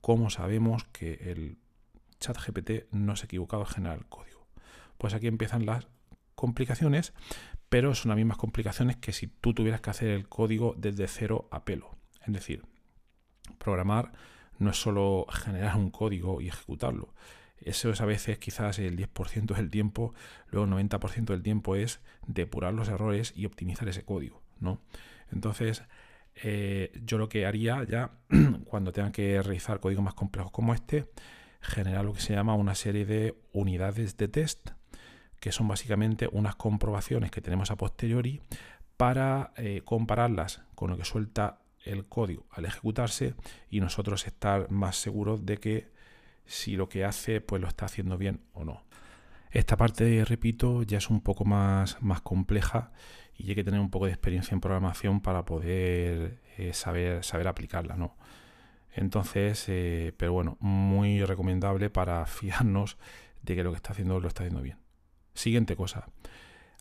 ¿cómo 0.00 0.30
sabemos 0.30 0.84
que 0.92 1.14
el 1.32 1.58
ChatGPT 2.20 2.92
no 2.92 3.16
se 3.16 3.24
ha 3.24 3.26
equivocado 3.26 3.62
al 3.62 3.68
generar 3.68 3.98
el 3.98 4.06
código. 4.06 4.46
Pues 4.98 5.14
aquí 5.14 5.26
empiezan 5.26 5.66
las 5.66 5.88
complicaciones, 6.34 7.12
pero 7.68 7.94
son 7.94 8.10
las 8.10 8.16
mismas 8.16 8.36
complicaciones 8.36 8.96
que 8.96 9.12
si 9.12 9.26
tú 9.26 9.54
tuvieras 9.54 9.80
que 9.80 9.90
hacer 9.90 10.10
el 10.10 10.28
código 10.28 10.74
desde 10.78 11.08
cero 11.08 11.48
a 11.50 11.64
pelo. 11.64 11.96
Es 12.26 12.32
decir, 12.32 12.64
programar 13.58 14.12
no 14.58 14.70
es 14.70 14.80
solo 14.80 15.26
generar 15.30 15.76
un 15.76 15.90
código 15.90 16.40
y 16.40 16.48
ejecutarlo. 16.48 17.14
Eso 17.58 17.90
es 17.90 18.00
a 18.00 18.06
veces 18.06 18.38
quizás 18.38 18.78
el 18.78 18.96
10% 18.96 19.54
del 19.54 19.70
tiempo, 19.70 20.14
luego 20.48 20.64
el 20.64 20.88
90% 20.88 21.26
del 21.26 21.42
tiempo 21.42 21.76
es 21.76 22.00
depurar 22.26 22.72
los 22.72 22.88
errores 22.88 23.32
y 23.36 23.46
optimizar 23.46 23.88
ese 23.88 24.04
código. 24.04 24.42
¿no? 24.60 24.80
Entonces, 25.30 25.82
eh, 26.42 26.92
yo 27.04 27.18
lo 27.18 27.28
que 27.28 27.46
haría 27.46 27.84
ya 27.84 28.12
cuando 28.64 28.92
tenga 28.92 29.12
que 29.12 29.42
realizar 29.42 29.80
códigos 29.80 30.04
más 30.04 30.14
complejos 30.14 30.52
como 30.52 30.72
este 30.72 31.10
generar 31.60 32.04
lo 32.04 32.12
que 32.12 32.20
se 32.20 32.34
llama 32.34 32.54
una 32.54 32.74
serie 32.74 33.04
de 33.04 33.36
unidades 33.52 34.16
de 34.16 34.28
test, 34.28 34.70
que 35.40 35.52
son 35.52 35.68
básicamente 35.68 36.28
unas 36.32 36.56
comprobaciones 36.56 37.30
que 37.30 37.40
tenemos 37.40 37.70
a 37.70 37.76
posteriori 37.76 38.40
para 38.96 39.52
eh, 39.56 39.82
compararlas 39.84 40.62
con 40.74 40.90
lo 40.90 40.96
que 40.96 41.04
suelta 41.04 41.60
el 41.84 42.04
código 42.06 42.46
al 42.50 42.66
ejecutarse 42.66 43.34
y 43.70 43.80
nosotros 43.80 44.26
estar 44.26 44.70
más 44.70 44.96
seguros 44.96 45.46
de 45.46 45.56
que 45.56 45.88
si 46.44 46.76
lo 46.76 46.88
que 46.88 47.04
hace 47.04 47.40
pues 47.40 47.62
lo 47.62 47.68
está 47.68 47.86
haciendo 47.86 48.18
bien 48.18 48.40
o 48.52 48.64
no. 48.64 48.82
Esta 49.50 49.76
parte, 49.76 50.24
repito, 50.24 50.82
ya 50.82 50.98
es 50.98 51.10
un 51.10 51.20
poco 51.22 51.44
más, 51.44 52.00
más 52.00 52.20
compleja 52.20 52.92
y 53.36 53.48
hay 53.48 53.54
que 53.54 53.64
tener 53.64 53.80
un 53.80 53.90
poco 53.90 54.06
de 54.06 54.12
experiencia 54.12 54.54
en 54.54 54.60
programación 54.60 55.20
para 55.20 55.44
poder 55.44 56.38
eh, 56.58 56.72
saber, 56.72 57.24
saber 57.24 57.48
aplicarla, 57.48 57.96
¿no? 57.96 58.16
Entonces, 58.92 59.64
eh, 59.68 60.12
pero 60.16 60.32
bueno, 60.32 60.56
muy 60.60 61.24
recomendable 61.24 61.90
para 61.90 62.26
fiarnos 62.26 62.98
de 63.42 63.56
que 63.56 63.64
lo 63.64 63.70
que 63.70 63.76
está 63.76 63.92
haciendo 63.92 64.20
lo 64.20 64.28
está 64.28 64.42
haciendo 64.42 64.62
bien. 64.62 64.78
Siguiente 65.34 65.76
cosa. 65.76 66.08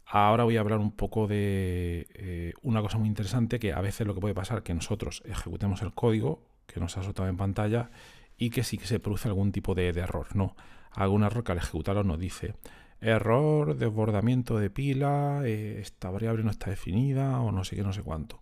Ahora 0.06 0.44
voy 0.44 0.58
a 0.58 0.62
hablar 0.62 0.80
un 0.80 0.92
poco 0.92 1.28
de 1.28 2.08
eh, 2.16 2.54
una 2.64 2.82
cosa 2.82 2.98
muy 2.98 3.08
interesante 3.08 3.60
que 3.60 3.74
a 3.74 3.82
veces 3.82 4.08
lo 4.08 4.16
que 4.16 4.22
puede 4.22 4.34
pasar 4.34 4.64
que 4.64 4.74
nosotros 4.74 5.22
ejecutemos 5.26 5.84
el 5.84 5.94
código 5.94 6.42
que 6.66 6.80
nos 6.80 6.98
ha 6.98 7.04
soltado 7.04 7.30
en 7.30 7.38
pantalla 7.38 7.92
y 8.36 8.50
que 8.50 8.64
sí 8.64 8.80
que 8.80 8.88
se 8.88 9.00
produce 9.00 9.28
algún 9.28 9.52
tipo 9.52 9.76
de, 9.76 9.90
error, 9.90 10.36
¿no? 10.36 10.56
Algún 10.92 11.24
error 11.24 11.44
que 11.44 11.52
al 11.52 11.60
ejecutarlo 11.60 12.04
nos 12.04 12.20
dice 12.20 12.56
error, 13.02 13.78
desbordamiento 13.78 14.58
de 14.58 14.70
pila, 14.70 15.42
eh, 15.46 15.80
esta 15.80 16.10
variable 16.10 16.44
no 16.44 16.52
está 16.52 16.70
definida 16.70 17.40
o 17.42 17.52
no 17.52 17.64
sé 17.64 17.76
qué, 17.76 17.84
no 17.84 17.94
sé 17.94 18.02
cuánto. 18.02 18.42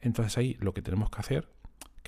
Entonces 0.00 0.38
ahí 0.38 0.56
lo 0.60 0.72
que 0.72 0.80
tenemos 0.80 1.10
que 1.10 1.18
hacer, 1.18 1.48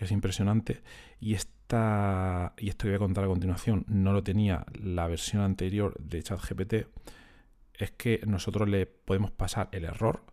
es 0.05 0.13
impresionante, 0.13 0.83
y, 1.21 1.35
esta, 1.35 2.55
y 2.59 2.69
esto 2.69 2.85
que 2.85 2.91
voy 2.91 2.97
a 2.97 2.99
contar 2.99 3.25
a 3.25 3.29
continuación, 3.29 3.85
no 3.89 4.13
lo 4.13 4.23
tenía 4.23 4.67
la 4.73 5.07
versión 5.07 5.43
anterior 5.43 5.97
de 5.99 6.23
ChatGPT, 6.23 6.75
es 7.75 7.91
que 7.93 8.21
nosotros 8.27 8.69
le 8.69 8.87
podemos 8.87 9.31
pasar 9.31 9.69
el 9.73 9.85
error 9.85 10.25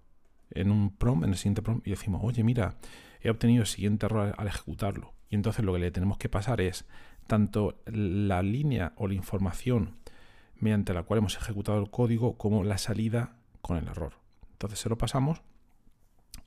en 0.51 0.71
un 0.71 0.95
prompt, 0.95 1.23
en 1.23 1.31
el 1.31 1.37
siguiente 1.37 1.61
prompt, 1.61 1.87
y 1.87 1.91
decimos, 1.91 2.21
oye, 2.23 2.43
mira, 2.43 2.77
he 3.21 3.29
obtenido 3.29 3.61
el 3.61 3.67
siguiente 3.67 4.05
error 4.05 4.33
al 4.37 4.47
ejecutarlo. 4.47 5.13
Y 5.29 5.35
entonces 5.35 5.63
lo 5.63 5.73
que 5.73 5.79
le 5.79 5.91
tenemos 5.91 6.17
que 6.17 6.29
pasar 6.29 6.61
es 6.61 6.85
tanto 7.27 7.81
la 7.85 8.41
línea 8.41 8.93
o 8.97 9.07
la 9.07 9.13
información 9.13 9.97
mediante 10.55 10.93
la 10.93 11.03
cual 11.03 11.19
hemos 11.19 11.37
ejecutado 11.37 11.79
el 11.79 11.91
código 11.91 12.37
como 12.37 12.63
la 12.63 12.77
salida 12.77 13.35
con 13.61 13.77
el 13.77 13.87
error. 13.87 14.13
Entonces 14.53 14.79
se 14.79 14.89
lo 14.89 14.97
pasamos 14.97 15.41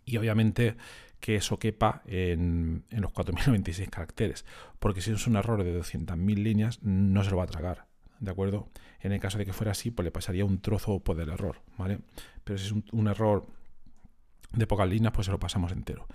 y 0.05 0.17
obviamente 0.17 0.77
que 1.23 1.37
eso 1.37 1.57
quepa 1.61 2.03
en, 2.07 2.85
los 2.91 3.13
4096 3.13 3.89
caracteres, 3.91 4.45
porque 4.81 5.01
si 5.01 5.13
es 5.13 5.27
un 5.29 5.37
error 5.37 5.63
de 5.63 5.81
200.000 5.81 6.35
líneas 6.35 6.83
no 6.83 7.23
se 7.23 7.31
lo 7.31 7.37
va 7.37 7.45
a 7.45 7.47
tragar, 7.47 7.87
¿de 8.19 8.33
acuerdo? 8.33 8.69
En 8.99 9.13
el 9.13 9.21
caso 9.21 9.39
de 9.39 9.47
que 9.47 9.53
fuera 9.53 9.71
así, 9.71 9.93
pues 9.93 10.03
le 10.05 10.11
pasaría 10.11 10.45
un 10.45 10.61
trozo 10.61 10.99
por 10.99 11.17
del 11.17 11.29
error, 11.29 11.63
¿vale? 11.79 12.01
Pero 12.43 12.59
si 12.59 12.67
es 12.67 12.75
un, 12.91 13.07
error 13.07 13.47
de 14.53 14.67
pocas 14.67 14.89
líneas, 14.89 15.13
pues 15.13 15.27
se 15.27 15.31
lo 15.31 15.39
pasamos 15.39 15.71
entero. 15.71 16.09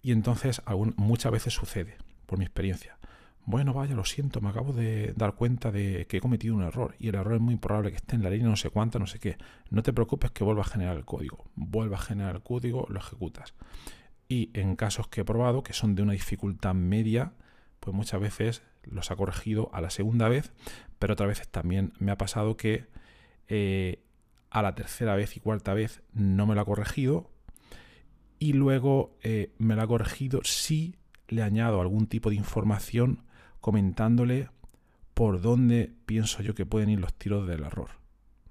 Y 0.00 0.12
entonces 0.12 0.62
muchas 0.94 1.32
veces 1.32 1.52
sucede, 1.52 1.96
por 2.26 2.38
mi 2.38 2.44
experiencia, 2.44 2.98
bueno, 3.46 3.74
vaya, 3.74 3.96
lo 3.96 4.04
siento, 4.04 4.40
me 4.40 4.50
acabo 4.50 4.72
de 4.72 5.12
dar 5.16 5.34
cuenta 5.34 5.72
de 5.72 6.06
que 6.08 6.18
he 6.18 6.20
cometido 6.20 6.54
un 6.54 6.62
error 6.62 6.94
y 7.00 7.08
el 7.08 7.16
error 7.16 7.34
es 7.34 7.40
muy 7.40 7.56
probable 7.56 7.90
que 7.90 7.96
esté 7.96 8.14
en 8.14 8.22
la 8.22 8.30
línea 8.30 8.48
no 8.48 8.56
sé 8.56 8.70
cuánta, 8.70 9.00
no 9.00 9.08
sé 9.08 9.18
qué. 9.18 9.38
No 9.70 9.82
te 9.82 9.92
preocupes 9.92 10.30
que 10.30 10.44
vuelva 10.44 10.62
a 10.62 10.66
generar 10.66 10.96
el 10.96 11.04
código. 11.04 11.44
Vuelva 11.56 11.96
a 11.96 12.00
generar 12.00 12.36
el 12.36 12.42
código, 12.42 12.86
lo 12.88 13.00
ejecutas. 13.00 13.54
Y 14.28 14.50
en 14.54 14.76
casos 14.76 15.08
que 15.08 15.20
he 15.20 15.24
probado, 15.24 15.62
que 15.62 15.72
son 15.72 15.94
de 15.94 16.02
una 16.02 16.12
dificultad 16.12 16.74
media, 16.74 17.32
pues 17.80 17.94
muchas 17.94 18.20
veces 18.20 18.62
los 18.82 19.10
ha 19.10 19.16
corregido 19.16 19.70
a 19.72 19.80
la 19.80 19.90
segunda 19.90 20.28
vez, 20.28 20.52
pero 20.98 21.12
otras 21.14 21.28
veces 21.28 21.48
también 21.48 21.92
me 21.98 22.10
ha 22.12 22.18
pasado 22.18 22.56
que 22.56 22.86
eh, 23.48 24.00
a 24.50 24.62
la 24.62 24.74
tercera 24.74 25.14
vez 25.14 25.36
y 25.36 25.40
cuarta 25.40 25.74
vez 25.74 26.02
no 26.12 26.46
me 26.46 26.54
lo 26.54 26.60
ha 26.60 26.64
corregido 26.64 27.30
y 28.38 28.52
luego 28.52 29.16
eh, 29.22 29.52
me 29.58 29.76
lo 29.76 29.82
ha 29.82 29.86
corregido 29.86 30.40
si 30.44 30.96
le 31.28 31.42
añado 31.42 31.80
algún 31.80 32.06
tipo 32.06 32.30
de 32.30 32.36
información 32.36 33.22
comentándole 33.60 34.48
por 35.14 35.40
dónde 35.40 35.92
pienso 36.06 36.42
yo 36.42 36.54
que 36.54 36.66
pueden 36.66 36.90
ir 36.90 37.00
los 37.00 37.14
tiros 37.14 37.46
del 37.46 37.64
error. 37.64 37.90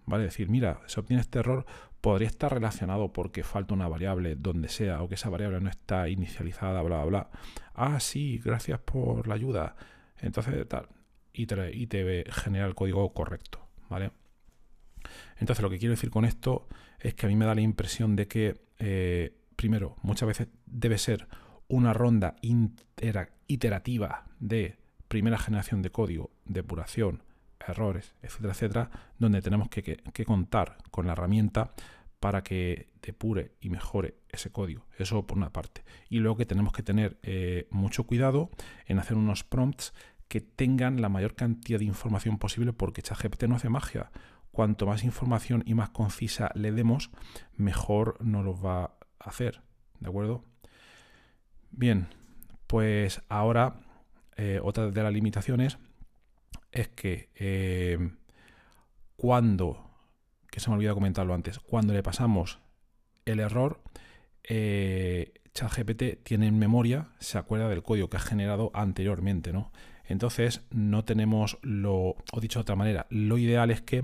¿Vale? 0.08 0.26
decir, 0.26 0.50
mira, 0.50 0.82
se 0.86 1.00
obtiene 1.00 1.22
este 1.22 1.39
error, 1.39 1.65
podría 2.00 2.28
estar 2.28 2.54
relacionado 2.54 3.12
porque 3.12 3.44
falta 3.44 3.74
una 3.74 3.88
variable 3.88 4.36
donde 4.36 4.70
sea 4.70 5.02
o 5.02 5.10
que 5.10 5.15
esa 5.15 5.30
variable 5.30 5.60
no 5.60 5.70
está 5.70 6.08
inicializada, 6.10 6.82
bla, 6.84 6.98
bla, 6.98 7.06
bla. 7.06 7.30
Ah, 7.74 8.00
sí, 8.00 8.39
gracias 8.44 8.80
por 8.80 9.28
la 9.28 9.34
ayuda. 9.34 9.76
Entonces, 10.20 10.68
tal. 10.68 10.88
Y 11.34 11.48
te, 11.48 12.26
genera 12.32 12.65
el 12.68 12.76
código 12.76 13.12
correcto, 13.13 13.68
¿vale? 13.89 14.12
Entonces, 15.38 15.62
lo 15.63 15.70
que 15.70 15.80
quiero 15.80 15.91
decir 15.91 16.10
con 16.10 16.26
esto 16.26 16.68
es 17.00 17.13
que 17.13 17.26
a 17.26 17.30
mí 17.30 17.36
me 17.36 17.46
da 17.46 17.56
la 17.56 17.62
impresión 17.62 18.15
de 18.15 18.28
que, 18.28 18.62
eh, 18.80 19.36
primero, 19.56 19.96
muchas 20.02 20.28
veces 20.28 20.48
debe 20.65 20.98
ser 20.98 21.28
una 21.68 21.94
ronda 21.94 22.36
iterativa 23.48 24.28
de 24.39 24.78
primera 25.08 25.38
generación 25.38 25.82
de 25.82 25.89
código, 25.89 26.32
depuración, 26.46 27.24
errores, 27.67 28.15
etcétera, 28.21 28.54
etcétera, 28.54 28.91
donde 29.17 29.41
tenemos 29.41 29.69
que, 29.69 29.97
contar 30.25 30.78
con 30.91 31.08
la 31.08 31.13
herramienta 31.13 31.73
para 32.19 32.43
que 32.43 32.89
depure 33.01 33.54
y 33.60 33.69
mejore 33.69 34.15
ese 34.30 34.51
código. 34.51 34.86
Eso 34.97 35.25
por 35.28 35.38
una 35.38 35.51
parte. 35.51 35.84
Y 36.10 36.19
luego 36.19 36.38
que 36.38 36.45
tenemos 36.45 36.73
que 36.73 36.84
tener 36.84 37.19
eh, 37.23 37.67
mucho 37.71 38.06
cuidado 38.06 38.49
en 38.86 38.99
hacer 38.99 39.17
unos 39.17 39.43
prompts 39.43 39.93
que 40.28 40.41
tengan 40.41 41.01
la 41.01 41.10
mayor 41.10 41.36
cantidad 41.36 41.80
de 41.80 41.86
información 41.86 42.38
posible 42.38 42.73
porque 42.73 43.01
ChatGPT 43.01 43.43
no 43.43 43.56
hace 43.56 43.69
magia. 43.69 44.12
Cuanto 44.51 44.86
más 44.86 45.04
información 45.04 45.63
y 45.65 45.73
más 45.75 45.89
concisa 45.89 46.49
le 46.56 46.71
demos, 46.71 47.12
mejor 47.56 48.17
nos 48.23 48.43
lo 48.43 48.60
va 48.60 48.84
a 48.84 49.30
hacer. 49.30 49.62
¿De 49.99 50.08
acuerdo? 50.10 50.43
Bien, 51.71 52.08
pues 52.67 53.21
ahora 53.30 53.82
eh, 54.38 54.60
otra 54.63 54.89
de 54.89 55.04
las 55.04 55.13
limitaciones 55.13 55.78
es 56.75 56.89
que 56.89 57.29
eh, 57.35 57.97
cuando, 59.15 59.89
que 60.51 60.59
se 60.59 60.69
me 60.69 60.75
olvidó 60.75 60.93
comentarlo 60.93 61.33
antes, 61.33 61.57
cuando 61.59 61.93
le 61.93 62.03
pasamos 62.03 62.59
el 63.25 63.39
error, 63.39 63.81
eh, 64.43 65.33
ChatGPT 65.53 66.23
tiene 66.23 66.47
en 66.47 66.59
memoria, 66.59 67.07
se 67.19 67.38
acuerda 67.38 67.69
del 67.69 67.81
código 67.81 68.09
que 68.09 68.17
ha 68.17 68.19
generado 68.19 68.71
anteriormente, 68.73 69.53
¿no? 69.53 69.71
Entonces 70.03 70.61
no 70.69 71.05
tenemos 71.05 71.57
lo, 71.61 72.17
o 72.31 72.39
dicho 72.41 72.59
de 72.59 72.63
otra 72.63 72.75
manera, 72.75 73.07
lo 73.09 73.38
ideal 73.38 73.71
es 73.71 73.81
que 73.81 74.03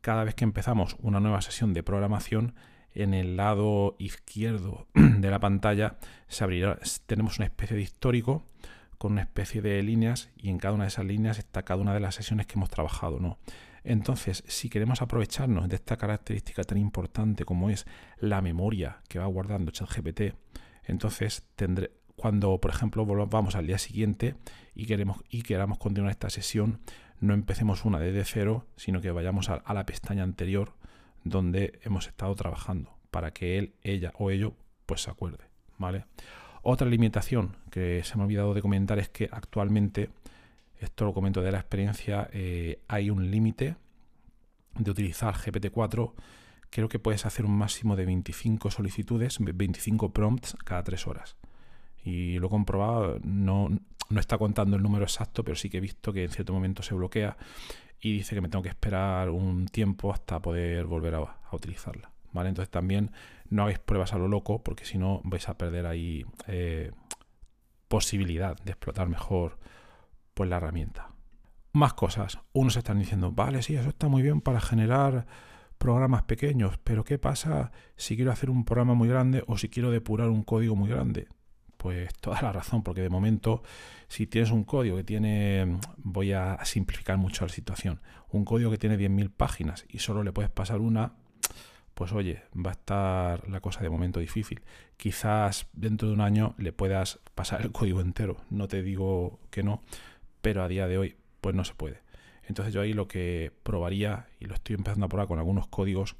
cada 0.00 0.24
vez 0.24 0.34
que 0.34 0.44
empezamos 0.44 0.96
una 1.00 1.20
nueva 1.20 1.40
sesión 1.40 1.72
de 1.72 1.84
programación, 1.84 2.54
en 2.94 3.14
el 3.14 3.36
lado 3.36 3.94
izquierdo 3.98 4.88
de 4.94 5.30
la 5.30 5.38
pantalla 5.38 5.96
se 6.26 6.42
abrirá, 6.42 6.78
tenemos 7.06 7.38
una 7.38 7.46
especie 7.46 7.76
de 7.76 7.82
histórico 7.82 8.42
con 9.02 9.14
una 9.14 9.22
especie 9.22 9.60
de 9.62 9.82
líneas 9.82 10.30
y 10.36 10.48
en 10.48 10.58
cada 10.58 10.74
una 10.74 10.84
de 10.84 10.88
esas 10.88 11.04
líneas 11.04 11.36
está 11.36 11.64
cada 11.64 11.82
una 11.82 11.92
de 11.92 11.98
las 11.98 12.14
sesiones 12.14 12.46
que 12.46 12.54
hemos 12.54 12.70
trabajado, 12.70 13.18
¿no? 13.18 13.36
Entonces, 13.82 14.44
si 14.46 14.68
queremos 14.68 15.02
aprovecharnos 15.02 15.68
de 15.68 15.74
esta 15.74 15.96
característica 15.96 16.62
tan 16.62 16.78
importante 16.78 17.44
como 17.44 17.68
es 17.68 17.84
la 18.20 18.40
memoria 18.42 19.00
que 19.08 19.18
va 19.18 19.26
guardando 19.26 19.72
ChatGPT, 19.72 20.36
entonces 20.84 21.48
tendré, 21.56 21.90
cuando, 22.14 22.60
por 22.60 22.70
ejemplo, 22.70 23.04
volvamos 23.04 23.56
al 23.56 23.66
día 23.66 23.78
siguiente 23.78 24.36
y, 24.72 24.86
queremos, 24.86 25.16
y 25.28 25.42
queramos 25.42 25.78
continuar 25.78 26.12
esta 26.12 26.30
sesión, 26.30 26.78
no 27.18 27.34
empecemos 27.34 27.84
una 27.84 27.98
desde 27.98 28.24
cero, 28.24 28.68
sino 28.76 29.00
que 29.00 29.10
vayamos 29.10 29.48
a, 29.48 29.54
a 29.54 29.74
la 29.74 29.84
pestaña 29.84 30.22
anterior 30.22 30.74
donde 31.24 31.80
hemos 31.82 32.06
estado 32.06 32.36
trabajando 32.36 32.96
para 33.10 33.32
que 33.32 33.58
él, 33.58 33.74
ella 33.82 34.12
o 34.16 34.30
ello 34.30 34.54
pues 34.86 35.02
se 35.02 35.10
acuerde, 35.10 35.42
¿vale? 35.76 36.04
Otra 36.62 36.88
limitación 36.88 37.56
que 37.70 38.04
se 38.04 38.16
me 38.16 38.22
ha 38.22 38.26
olvidado 38.26 38.54
de 38.54 38.62
comentar 38.62 38.98
es 39.00 39.08
que 39.08 39.28
actualmente, 39.30 40.10
esto 40.78 41.04
lo 41.04 41.12
comento 41.12 41.42
de 41.42 41.50
la 41.50 41.58
experiencia, 41.58 42.30
eh, 42.32 42.80
hay 42.86 43.10
un 43.10 43.32
límite 43.32 43.74
de 44.78 44.90
utilizar 44.90 45.34
GPT-4. 45.34 46.12
Creo 46.70 46.88
que 46.88 47.00
puedes 47.00 47.26
hacer 47.26 47.44
un 47.44 47.58
máximo 47.58 47.96
de 47.96 48.06
25 48.06 48.70
solicitudes, 48.70 49.38
25 49.40 50.12
prompts 50.12 50.56
cada 50.64 50.84
3 50.84 51.06
horas. 51.08 51.36
Y 52.04 52.38
lo 52.38 52.46
he 52.46 52.50
comprobado, 52.50 53.18
no, 53.24 53.68
no 54.08 54.20
está 54.20 54.38
contando 54.38 54.76
el 54.76 54.82
número 54.82 55.04
exacto, 55.04 55.42
pero 55.42 55.56
sí 55.56 55.68
que 55.68 55.78
he 55.78 55.80
visto 55.80 56.12
que 56.12 56.24
en 56.24 56.30
cierto 56.30 56.52
momento 56.52 56.84
se 56.84 56.94
bloquea 56.94 57.36
y 58.00 58.12
dice 58.12 58.36
que 58.36 58.40
me 58.40 58.48
tengo 58.48 58.62
que 58.62 58.68
esperar 58.68 59.30
un 59.30 59.66
tiempo 59.66 60.12
hasta 60.12 60.40
poder 60.40 60.86
volver 60.86 61.16
a 61.16 61.36
utilizarla. 61.52 62.12
¿vale? 62.32 62.48
Entonces 62.48 62.70
también 62.70 63.10
no 63.52 63.62
hagáis 63.62 63.78
pruebas 63.78 64.12
a 64.14 64.18
lo 64.18 64.28
loco 64.28 64.62
porque 64.62 64.84
si 64.84 64.98
no 64.98 65.20
vais 65.24 65.48
a 65.48 65.58
perder 65.58 65.86
ahí 65.86 66.24
eh, 66.48 66.90
posibilidad 67.86 68.56
de 68.56 68.72
explotar 68.72 69.08
mejor 69.08 69.58
pues, 70.34 70.48
la 70.48 70.56
herramienta. 70.56 71.10
Más 71.72 71.94
cosas. 71.94 72.38
Unos 72.52 72.76
están 72.76 72.98
diciendo, 72.98 73.32
vale, 73.32 73.62
sí, 73.62 73.76
eso 73.76 73.90
está 73.90 74.08
muy 74.08 74.22
bien 74.22 74.40
para 74.40 74.60
generar 74.60 75.26
programas 75.76 76.22
pequeños, 76.22 76.78
pero 76.82 77.04
¿qué 77.04 77.18
pasa 77.18 77.72
si 77.96 78.16
quiero 78.16 78.30
hacer 78.30 78.50
un 78.50 78.64
programa 78.64 78.94
muy 78.94 79.08
grande 79.08 79.44
o 79.46 79.58
si 79.58 79.68
quiero 79.68 79.90
depurar 79.90 80.30
un 80.30 80.42
código 80.42 80.74
muy 80.74 80.88
grande? 80.88 81.28
Pues 81.76 82.14
toda 82.14 82.40
la 82.40 82.52
razón, 82.52 82.82
porque 82.82 83.02
de 83.02 83.10
momento, 83.10 83.62
si 84.08 84.26
tienes 84.26 84.50
un 84.50 84.64
código 84.64 84.96
que 84.96 85.04
tiene, 85.04 85.78
voy 85.98 86.32
a 86.32 86.64
simplificar 86.64 87.18
mucho 87.18 87.44
la 87.44 87.52
situación, 87.52 88.00
un 88.30 88.44
código 88.44 88.70
que 88.70 88.78
tiene 88.78 88.96
10.000 88.96 89.30
páginas 89.30 89.84
y 89.88 89.98
solo 89.98 90.22
le 90.22 90.32
puedes 90.32 90.50
pasar 90.50 90.80
una, 90.80 91.14
pues 91.94 92.12
oye, 92.12 92.42
va 92.54 92.70
a 92.70 92.72
estar 92.72 93.48
la 93.48 93.60
cosa 93.60 93.80
de 93.80 93.90
momento 93.90 94.20
difícil. 94.20 94.62
Quizás 94.96 95.66
dentro 95.72 96.08
de 96.08 96.14
un 96.14 96.20
año 96.20 96.54
le 96.58 96.72
puedas 96.72 97.20
pasar 97.34 97.62
el 97.62 97.72
código 97.72 98.00
entero, 98.00 98.36
no 98.50 98.68
te 98.68 98.82
digo 98.82 99.40
que 99.50 99.62
no, 99.62 99.82
pero 100.40 100.62
a 100.62 100.68
día 100.68 100.86
de 100.88 100.98
hoy 100.98 101.16
pues 101.40 101.54
no 101.54 101.64
se 101.64 101.74
puede. 101.74 102.00
Entonces 102.44 102.74
yo 102.74 102.80
ahí 102.80 102.92
lo 102.92 103.08
que 103.08 103.52
probaría, 103.62 104.26
y 104.40 104.46
lo 104.46 104.54
estoy 104.54 104.74
empezando 104.74 105.06
a 105.06 105.08
probar 105.08 105.28
con 105.28 105.38
algunos 105.38 105.68
códigos, 105.68 106.16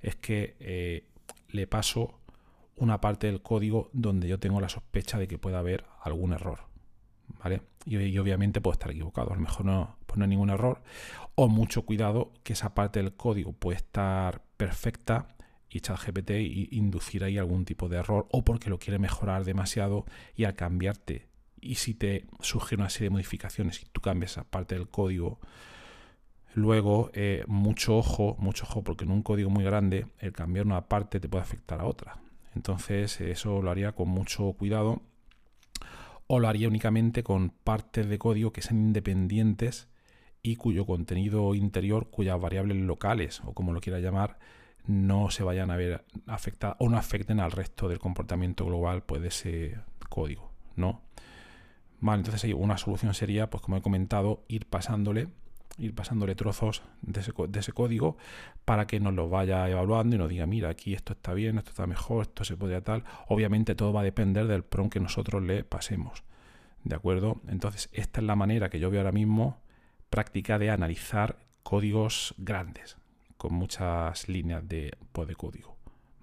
es 0.00 0.16
que 0.16 0.56
eh, 0.60 1.04
le 1.48 1.66
paso 1.66 2.20
una 2.76 3.00
parte 3.00 3.26
del 3.26 3.42
código 3.42 3.90
donde 3.92 4.28
yo 4.28 4.38
tengo 4.38 4.60
la 4.60 4.68
sospecha 4.68 5.18
de 5.18 5.28
que 5.28 5.38
pueda 5.38 5.58
haber 5.58 5.84
algún 6.02 6.32
error. 6.32 6.60
¿Vale? 7.42 7.62
Y, 7.84 8.18
obviamente 8.18 8.60
puedo 8.60 8.72
estar 8.72 8.90
equivocado, 8.90 9.32
a 9.32 9.34
lo 9.34 9.40
mejor 9.40 9.66
no, 9.66 9.96
pues 10.06 10.18
no 10.18 10.24
hay 10.24 10.30
ningún 10.30 10.50
error, 10.50 10.82
o 11.34 11.48
mucho 11.48 11.82
cuidado 11.82 12.32
que 12.42 12.52
esa 12.52 12.74
parte 12.74 13.02
del 13.02 13.14
código 13.14 13.52
puede 13.52 13.76
estar 13.76 14.42
perfecta 14.56 15.28
y 15.68 15.80
ChatGPT 15.80 16.30
inducir 16.72 17.24
ahí 17.24 17.38
algún 17.38 17.64
tipo 17.64 17.88
de 17.88 17.98
error 17.98 18.26
o 18.30 18.44
porque 18.44 18.70
lo 18.70 18.78
quiere 18.78 18.98
mejorar 18.98 19.44
demasiado 19.44 20.06
y 20.34 20.44
al 20.44 20.54
cambiarte 20.54 21.26
y 21.60 21.76
si 21.76 21.94
te 21.94 22.26
surge 22.40 22.76
una 22.76 22.88
serie 22.88 23.06
de 23.06 23.14
modificaciones 23.14 23.82
y 23.82 23.86
tú 23.86 24.00
cambias 24.00 24.32
esa 24.32 24.44
parte 24.44 24.74
del 24.74 24.88
código 24.88 25.40
Luego, 26.56 27.10
eh, 27.12 27.44
mucho 27.48 27.98
ojo, 27.98 28.34
mucho 28.38 28.64
ojo, 28.64 28.82
porque 28.82 29.04
en 29.04 29.10
un 29.10 29.22
código 29.22 29.50
muy 29.50 29.62
grande 29.62 30.06
el 30.18 30.32
cambiar 30.32 30.64
una 30.64 30.88
parte 30.88 31.20
te 31.20 31.28
puede 31.28 31.44
afectar 31.44 31.82
a 31.82 31.84
otra. 31.84 32.16
Entonces, 32.54 33.20
eso 33.20 33.60
lo 33.60 33.70
haría 33.70 33.92
con 33.92 34.08
mucho 34.08 34.54
cuidado 34.54 35.02
o 36.26 36.40
lo 36.40 36.48
haría 36.48 36.68
únicamente 36.68 37.22
con 37.22 37.50
partes 37.50 38.08
de 38.08 38.18
código 38.18 38.54
que 38.54 38.62
sean 38.62 38.78
independientes 38.78 39.88
y 40.46 40.54
cuyo 40.54 40.86
contenido 40.86 41.56
interior, 41.56 42.08
cuyas 42.08 42.40
variables 42.40 42.76
locales 42.76 43.42
o 43.44 43.52
como 43.52 43.72
lo 43.72 43.80
quiera 43.80 43.98
llamar, 43.98 44.38
no 44.86 45.30
se 45.30 45.42
vayan 45.42 45.72
a 45.72 45.76
ver 45.76 46.04
afectadas 46.26 46.76
o 46.78 46.88
no 46.88 46.96
afecten 46.96 47.40
al 47.40 47.50
resto 47.50 47.88
del 47.88 47.98
comportamiento 47.98 48.64
global 48.64 49.02
pues, 49.02 49.20
de 49.22 49.28
ese 49.28 49.80
código, 50.08 50.52
¿no? 50.76 51.02
Vale, 51.98 52.20
entonces 52.20 52.54
una 52.54 52.78
solución 52.78 53.12
sería, 53.12 53.50
pues 53.50 53.60
como 53.60 53.76
he 53.76 53.82
comentado, 53.82 54.44
ir 54.46 54.66
pasándole, 54.66 55.28
ir 55.78 55.94
pasándole 55.96 56.36
trozos 56.36 56.82
de 57.02 57.20
ese, 57.20 57.72
código 57.72 58.16
para 58.64 58.86
que 58.86 59.00
nos 59.00 59.14
lo 59.14 59.28
vaya 59.28 59.68
evaluando 59.68 60.14
y 60.14 60.18
nos 60.20 60.28
diga, 60.28 60.46
mira, 60.46 60.68
aquí 60.68 60.94
esto 60.94 61.14
está 61.14 61.34
bien, 61.34 61.58
esto 61.58 61.70
está 61.70 61.88
mejor, 61.88 62.26
esto 62.26 62.44
se 62.44 62.56
puede 62.56 62.80
tal. 62.82 63.02
Obviamente 63.26 63.74
todo 63.74 63.92
va 63.92 64.02
a 64.02 64.04
depender 64.04 64.46
del 64.46 64.62
prompt 64.62 64.92
que 64.92 65.00
nosotros 65.00 65.42
le 65.42 65.64
pasemos. 65.64 66.22
¿De 66.84 66.94
acuerdo? 66.94 67.40
Entonces, 67.48 67.88
esta 67.92 68.20
es 68.20 68.26
la 68.26 68.36
manera 68.36 68.68
que 68.68 68.78
yo 68.78 68.90
veo 68.90 69.00
ahora 69.00 69.10
mismo 69.10 69.58
práctica 70.16 70.58
de 70.58 70.70
analizar 70.70 71.36
códigos 71.62 72.34
grandes, 72.38 72.96
con 73.36 73.52
muchas 73.52 74.30
líneas 74.30 74.66
de, 74.66 74.96
pues, 75.12 75.36
código. 75.36 75.76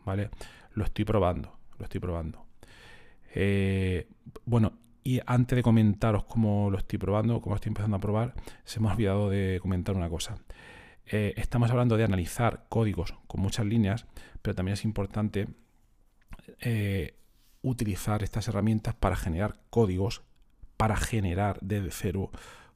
¿Vale? 0.04 0.32
Lo 0.74 0.84
estoy 0.84 1.06
probando, 1.06 1.56
lo 1.78 1.84
estoy 1.86 2.00
probando. 2.00 2.44
Eh, 3.36 4.08
bueno, 4.46 4.74
y 5.04 5.20
antes 5.28 5.56
de 5.56 5.62
comentaros 5.62 6.24
cómo 6.24 6.72
lo 6.72 6.80
estoy 6.80 6.98
probando, 6.98 7.40
cómo 7.40 7.54
estoy 7.54 7.70
empezando 7.70 7.98
a 7.98 8.00
probar, 8.00 8.34
se 8.64 8.80
me 8.80 8.90
ha 8.90 8.94
olvidado 8.94 9.30
de 9.30 9.60
comentar 9.62 9.96
una 9.96 10.10
cosa. 10.10 10.40
Eh, 11.06 11.36
estamos 11.38 11.70
hablando 11.70 11.96
de 11.96 12.04
analizar 12.04 12.66
códigos 12.70 13.14
con 13.28 13.42
muchas 13.42 13.68
líneas, 13.68 14.08
pero 14.42 14.56
también 14.56 14.74
es 14.74 14.86
importante 14.86 15.50
eh, 16.62 17.16
utilizar 17.62 18.24
estas 18.24 18.48
herramientas 18.48 18.96
para 18.96 19.16
generar 19.16 19.60
códigos, 19.70 20.24
para 20.78 20.96
generar 20.96 21.60
desde 21.62 21.92
cero 21.92 22.32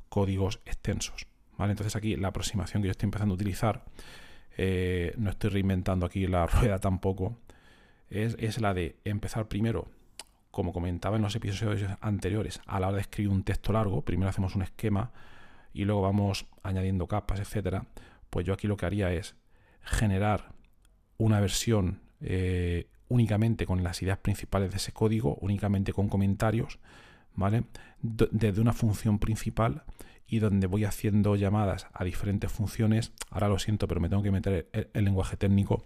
códigos 0.10 0.62
extensos. 0.65 1.28
¿vale? 1.58 1.72
Entonces 1.72 1.96
aquí 1.96 2.15
la 2.15 2.30
aproximación 2.30 2.82
que 2.82 2.88
yo 2.88 2.91
estoy 2.91 3.08
empezando 3.08 3.34
a 3.34 3.36
utilizar, 3.36 3.86
eh, 4.58 5.13
no 5.17 5.30
estoy 5.30 5.50
reinventando 5.52 6.06
aquí 6.06 6.28
la 6.28 6.46
rueda 6.48 6.80
tampoco, 6.80 7.38
es, 8.10 8.36
es 8.39 8.60
la 8.62 8.74
de 8.74 8.96
empezar 9.04 9.48
primero 9.48 9.88
como 10.58 10.74
comentaba 10.74 11.17
en 11.17 11.22
los 11.22 11.36
episodios 11.36 11.88
anteriores, 12.02 12.62
a 12.65 12.80
la 12.80 12.88
hora 12.88 12.96
de 12.96 13.02
escribir 13.02 13.32
un 13.32 13.43
texto 13.43 13.74
largo, 13.74 14.02
primero 14.02 14.30
hacemos 14.30 14.56
un 14.56 14.63
esquema 14.63 15.12
y 15.72 15.86
luego 15.86 16.02
vamos 16.02 16.48
añadiendo 16.63 17.06
capas, 17.06 17.39
etcétera. 17.39 17.86
Pues 18.32 18.43
yo 18.43 18.54
aquí 18.54 18.65
lo 18.65 18.76
que 18.76 18.88
haría 18.88 19.13
es 19.13 19.36
generar 19.84 20.54
una 21.17 21.39
versión 21.39 22.02
eh, 22.22 22.88
únicamente 23.08 23.67
con 23.67 23.84
las 23.84 24.02
ideas 24.02 24.17
principales 24.17 24.72
de 24.72 24.78
ese 24.78 24.91
código, 24.93 25.38
únicamente 25.41 25.93
con 25.93 26.10
comentarios, 26.10 26.80
¿vale? 27.38 27.63
desde 28.02 28.60
una 28.60 28.73
función 28.73 29.19
principal 29.19 29.84
y 30.28 30.39
donde 30.39 30.67
voy 30.67 30.84
haciendo 30.84 31.38
llamadas 31.38 31.88
a 31.93 32.04
diferentes 32.04 32.52
funciones. 32.52 33.13
Ahora 33.30 33.47
lo 33.47 33.60
siento, 33.60 33.88
pero 33.88 34.02
me 34.02 34.10
tengo 34.10 34.23
que 34.23 34.32
meter 34.32 34.69
el, 34.93 35.06
lenguaje 35.06 35.38
técnico 35.38 35.86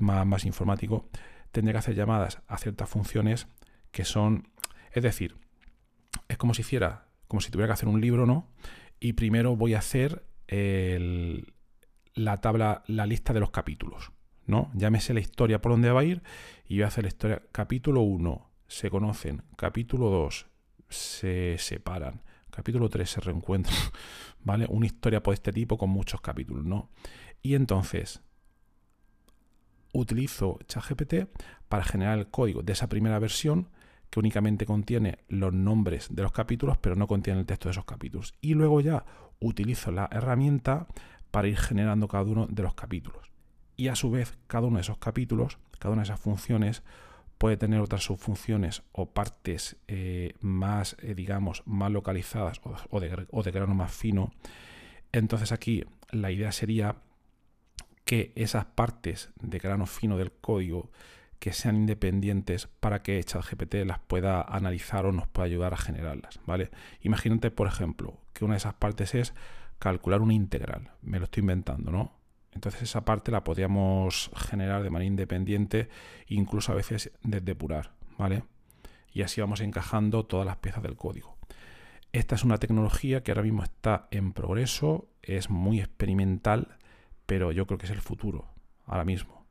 más, 0.00 0.26
más 0.26 0.44
informático. 0.44 1.08
Tendré 1.52 1.72
que 1.72 1.78
hacer 1.78 1.94
llamadas 1.94 2.42
a 2.48 2.58
ciertas 2.58 2.88
funciones 2.88 3.46
que 3.92 4.04
son, 4.04 4.48
es 4.92 5.02
decir, 5.04 5.36
es 6.28 6.36
como 6.36 6.54
si 6.54 6.62
hiciera, 6.62 7.06
como 7.28 7.40
si 7.40 7.50
tuviera 7.50 7.68
que 7.68 7.74
hacer 7.74 7.88
un 7.88 8.00
libro, 8.00 8.26
¿no? 8.26 8.48
Y 8.98 9.12
primero 9.12 9.54
voy 9.54 9.74
a 9.74 9.78
hacer 9.78 10.24
la 12.14 12.40
tabla, 12.40 12.82
la 12.88 13.06
lista 13.06 13.32
de 13.32 13.40
los 13.40 13.50
capítulos, 13.50 14.10
¿no? 14.46 14.70
Ya 14.74 14.90
me 14.90 15.00
sé 15.00 15.14
la 15.14 15.20
historia 15.20 15.60
por 15.60 15.72
dónde 15.72 15.90
va 15.92 16.00
a 16.00 16.04
ir 16.04 16.22
y 16.66 16.76
voy 16.76 16.84
a 16.84 16.88
hacer 16.88 17.04
la 17.04 17.08
historia. 17.08 17.42
Capítulo 17.52 18.00
1 18.00 18.50
se 18.66 18.90
conocen, 18.90 19.42
capítulo 19.56 20.10
2 20.10 20.49
se 20.90 21.56
separan, 21.58 22.22
capítulo 22.50 22.88
3 22.88 23.08
se 23.08 23.20
reencuentran, 23.20 23.76
¿vale? 24.44 24.66
Una 24.68 24.86
historia 24.86 25.22
por 25.22 25.34
este 25.34 25.52
tipo 25.52 25.78
con 25.78 25.90
muchos 25.90 26.20
capítulos, 26.20 26.64
¿no? 26.64 26.90
Y 27.42 27.54
entonces 27.54 28.20
utilizo 29.92 30.58
ChatGPT 30.66 31.30
para 31.68 31.84
generar 31.84 32.18
el 32.18 32.28
código 32.28 32.62
de 32.62 32.72
esa 32.72 32.88
primera 32.88 33.18
versión 33.18 33.68
que 34.10 34.20
únicamente 34.20 34.66
contiene 34.66 35.18
los 35.28 35.52
nombres 35.52 36.08
de 36.10 36.22
los 36.22 36.32
capítulos, 36.32 36.78
pero 36.78 36.96
no 36.96 37.06
contiene 37.06 37.40
el 37.40 37.46
texto 37.46 37.68
de 37.68 37.72
esos 37.72 37.84
capítulos. 37.84 38.34
Y 38.40 38.54
luego 38.54 38.80
ya 38.80 39.04
utilizo 39.38 39.92
la 39.92 40.08
herramienta 40.10 40.88
para 41.30 41.48
ir 41.48 41.56
generando 41.56 42.08
cada 42.08 42.24
uno 42.24 42.46
de 42.48 42.62
los 42.62 42.74
capítulos. 42.74 43.30
Y 43.76 43.88
a 43.88 43.94
su 43.94 44.10
vez, 44.10 44.36
cada 44.48 44.66
uno 44.66 44.76
de 44.76 44.82
esos 44.82 44.98
capítulos, 44.98 45.58
cada 45.78 45.92
una 45.92 46.02
de 46.02 46.08
esas 46.08 46.20
funciones, 46.20 46.82
puede 47.40 47.56
tener 47.56 47.80
otras 47.80 48.04
subfunciones 48.04 48.82
o 48.92 49.14
partes 49.14 49.78
eh, 49.88 50.34
más, 50.40 50.94
eh, 51.00 51.14
digamos, 51.14 51.62
más 51.64 51.90
localizadas 51.90 52.60
o, 52.90 53.00
de, 53.00 53.50
grano 53.50 53.74
más 53.74 53.90
fino. 53.90 54.30
Entonces 55.10 55.50
aquí 55.50 55.82
la 56.10 56.30
idea 56.30 56.52
sería 56.52 56.96
que 58.04 58.32
esas 58.34 58.66
partes 58.66 59.30
de 59.40 59.58
grano 59.58 59.86
fino 59.86 60.18
del 60.18 60.32
código 60.32 60.90
que 61.38 61.54
sean 61.54 61.76
independientes 61.76 62.66
para 62.66 63.02
que 63.02 63.24
ChatGPT 63.24 63.86
las 63.86 64.00
pueda 64.00 64.42
analizar 64.42 65.06
o 65.06 65.12
nos 65.12 65.26
pueda 65.26 65.46
ayudar 65.46 65.72
a 65.72 65.78
generarlas, 65.78 66.40
¿vale? 66.44 66.70
Imagínate, 67.00 67.50
por 67.50 67.68
ejemplo, 67.68 68.18
que 68.34 68.44
una 68.44 68.52
de 68.52 68.58
esas 68.58 68.74
partes 68.74 69.14
es 69.14 69.32
calcular 69.78 70.20
una 70.20 70.34
integral. 70.34 70.90
Me 71.00 71.18
lo 71.18 71.24
estoy 71.24 71.40
inventando, 71.40 71.90
¿no? 71.90 72.19
Entonces 72.52 72.82
esa 72.82 73.04
parte 73.04 73.30
la 73.30 73.44
podríamos 73.44 74.30
generar 74.34 74.82
de 74.82 74.90
manera 74.90 75.06
independiente, 75.06 75.88
incluso 76.26 76.72
a 76.72 76.74
veces 76.74 77.12
depurar, 77.22 77.92
¿vale? 78.18 78.44
Y 79.12 79.22
así 79.22 79.40
vamos 79.40 79.60
encajando 79.60 80.26
todas 80.26 80.46
las 80.46 80.56
piezas 80.56 80.82
del 80.82 80.96
código. 80.96 81.36
Esta 82.12 82.34
es 82.34 82.44
una 82.44 82.58
tecnología 82.58 83.22
que 83.22 83.30
ahora 83.30 83.42
mismo 83.42 83.62
está 83.62 84.08
en 84.10 84.32
progreso, 84.32 85.08
es 85.22 85.48
muy 85.48 85.78
experimental, 85.80 86.76
pero 87.26 87.52
yo 87.52 87.66
creo 87.66 87.78
que 87.78 87.86
es 87.86 87.92
el 87.92 88.00
futuro, 88.00 88.46
ahora 88.86 89.04
mismo. 89.04 89.46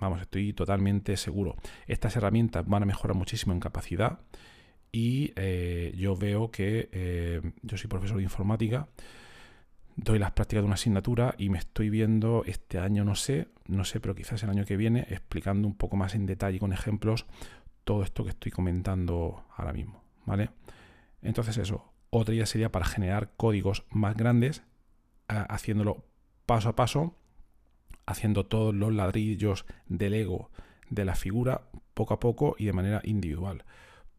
Vamos, 0.00 0.20
estoy 0.20 0.52
totalmente 0.52 1.16
seguro. 1.16 1.56
Estas 1.86 2.16
herramientas 2.16 2.66
van 2.66 2.82
a 2.82 2.86
mejorar 2.86 3.16
muchísimo 3.16 3.52
en 3.52 3.60
capacidad 3.60 4.20
y 4.92 5.32
eh, 5.36 5.94
yo 5.96 6.16
veo 6.16 6.50
que 6.50 6.88
eh, 6.92 7.40
yo 7.62 7.76
soy 7.76 7.88
profesor 7.88 8.16
de 8.16 8.22
informática, 8.22 8.88
doy 10.02 10.18
las 10.18 10.32
prácticas 10.32 10.62
de 10.62 10.66
una 10.66 10.74
asignatura 10.74 11.34
y 11.38 11.48
me 11.50 11.58
estoy 11.58 11.90
viendo 11.90 12.42
este 12.46 12.78
año, 12.78 13.04
no 13.04 13.14
sé, 13.14 13.48
no 13.66 13.84
sé, 13.84 14.00
pero 14.00 14.14
quizás 14.14 14.42
el 14.42 14.50
año 14.50 14.64
que 14.64 14.76
viene, 14.76 15.06
explicando 15.10 15.68
un 15.68 15.76
poco 15.76 15.96
más 15.96 16.14
en 16.14 16.26
detalle 16.26 16.58
con 16.58 16.72
ejemplos 16.72 17.26
todo 17.84 18.02
esto 18.02 18.24
que 18.24 18.30
estoy 18.30 18.52
comentando 18.52 19.44
ahora 19.56 19.72
mismo, 19.72 20.02
¿vale? 20.24 20.50
Entonces 21.22 21.58
eso, 21.58 21.92
otra 22.10 22.34
idea 22.34 22.46
sería 22.46 22.72
para 22.72 22.84
generar 22.84 23.32
códigos 23.36 23.84
más 23.90 24.16
grandes, 24.16 24.62
haciéndolo 25.28 26.04
paso 26.46 26.70
a 26.70 26.76
paso 26.76 27.16
haciendo 28.06 28.46
todos 28.46 28.74
los 28.74 28.92
ladrillos 28.92 29.64
del 29.86 30.14
ego 30.14 30.50
de 30.88 31.04
la 31.04 31.14
figura 31.14 31.62
poco 31.94 32.14
a 32.14 32.20
poco 32.20 32.56
y 32.58 32.64
de 32.64 32.72
manera 32.72 33.00
individual. 33.04 33.64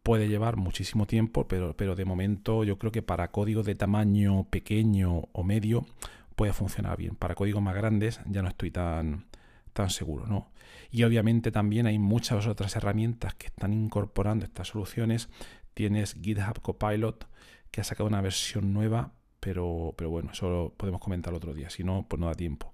Puede 0.02 0.28
llevar 0.28 0.56
muchísimo 0.56 1.06
tiempo, 1.06 1.46
pero, 1.46 1.76
pero 1.76 1.94
de 1.94 2.04
momento 2.04 2.64
yo 2.64 2.78
creo 2.78 2.90
que 2.90 3.02
para 3.02 3.30
códigos 3.30 3.66
de 3.66 3.74
tamaño 3.74 4.44
pequeño 4.50 5.28
o 5.32 5.44
medio 5.44 5.86
puede 6.34 6.52
funcionar 6.52 6.96
bien. 6.96 7.14
Para 7.14 7.34
códigos 7.34 7.62
más 7.62 7.74
grandes 7.74 8.20
ya 8.26 8.42
no 8.42 8.48
estoy 8.48 8.70
tan, 8.70 9.26
tan 9.72 9.90
seguro, 9.90 10.26
¿no? 10.26 10.50
Y 10.90 11.04
obviamente 11.04 11.50
también 11.50 11.86
hay 11.86 11.98
muchas 11.98 12.46
otras 12.46 12.76
herramientas 12.76 13.34
que 13.34 13.46
están 13.46 13.72
incorporando 13.72 14.44
estas 14.44 14.68
soluciones. 14.68 15.28
Tienes 15.74 16.16
GitHub 16.20 16.60
Copilot, 16.60 17.26
que 17.70 17.80
ha 17.80 17.84
sacado 17.84 18.08
una 18.08 18.20
versión 18.20 18.72
nueva, 18.72 19.12
pero, 19.40 19.94
pero 19.96 20.10
bueno, 20.10 20.30
eso 20.32 20.50
lo 20.50 20.74
podemos 20.76 21.00
comentar 21.00 21.32
otro 21.32 21.54
día, 21.54 21.70
si 21.70 21.82
no, 21.82 22.06
pues 22.08 22.20
no 22.20 22.26
da 22.26 22.34
tiempo. 22.34 22.72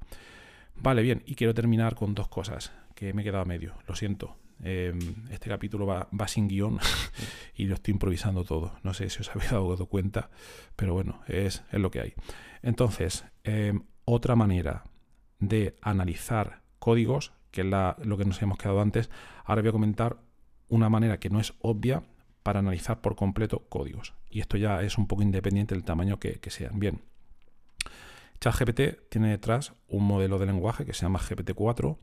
Vale, 0.75 1.03
bien, 1.03 1.23
y 1.27 1.35
quiero 1.35 1.55
terminar 1.55 1.95
con 1.95 2.15
dos 2.15 2.29
cosas 2.29 2.73
que 2.95 3.13
me 3.13 3.23
he 3.23 3.25
quedado 3.25 3.43
a 3.43 3.47
medio, 3.47 3.75
lo 3.87 3.95
siento. 3.95 4.37
Em, 4.63 4.99
este 5.31 5.49
capítulo 5.49 5.87
va, 5.87 6.29
sin 6.29 6.49
guion 6.49 6.79
y 7.55 7.67
lo 7.67 7.75
estoy 7.75 7.93
improvisando 7.93 8.45
todo. 8.45 8.73
No 8.83 8.93
sé 8.95 9.09
si 9.11 9.21
os 9.21 9.31
habéis 9.31 9.51
dado 9.51 9.87
cuenta, 9.87 10.31
pero 10.77 10.95
bueno, 10.95 11.21
es, 11.29 11.63
lo 11.73 11.91
que 11.91 12.01
hay. 12.01 12.15
Entonces, 12.63 13.25
em, 13.45 13.85
otra 14.05 14.35
manera 14.35 14.85
de 15.39 15.77
analizar 15.81 16.63
códigos, 16.79 17.33
que 17.51 17.61
es 17.61 17.67
lo 17.67 18.17
que 18.17 18.25
nos 18.25 18.43
hemos 18.43 18.59
quedado 18.59 18.81
antes, 18.81 19.11
ahora 19.45 19.63
voy 19.63 19.69
a 19.69 19.73
comentar 19.73 20.19
una 20.69 20.89
manera 20.89 21.19
que 21.19 21.31
no 21.31 21.41
es 21.41 21.55
obvia 21.61 22.03
para 22.43 22.59
analizar 22.59 23.01
por 23.01 23.15
completo 23.15 23.67
códigos. 23.69 24.15
Y 24.29 24.41
esto 24.41 24.57
ya 24.57 24.83
es 24.83 24.99
un 24.99 25.07
poco 25.07 25.23
independiente 25.23 25.75
del 25.75 25.85
tamaño 25.85 26.19
que, 26.19 26.41
que 26.41 26.51
sean. 26.51 26.79
Bien, 26.79 27.01
ChatGPT 28.41 29.09
tiene 29.09 29.31
detrás 29.31 29.73
un 29.89 30.05
modelo 30.05 30.39
de 30.39 30.47
lenguaje 30.47 30.85
que 30.85 30.95
se 30.95 31.03
llama 31.03 31.19
GPT-4 31.19 31.97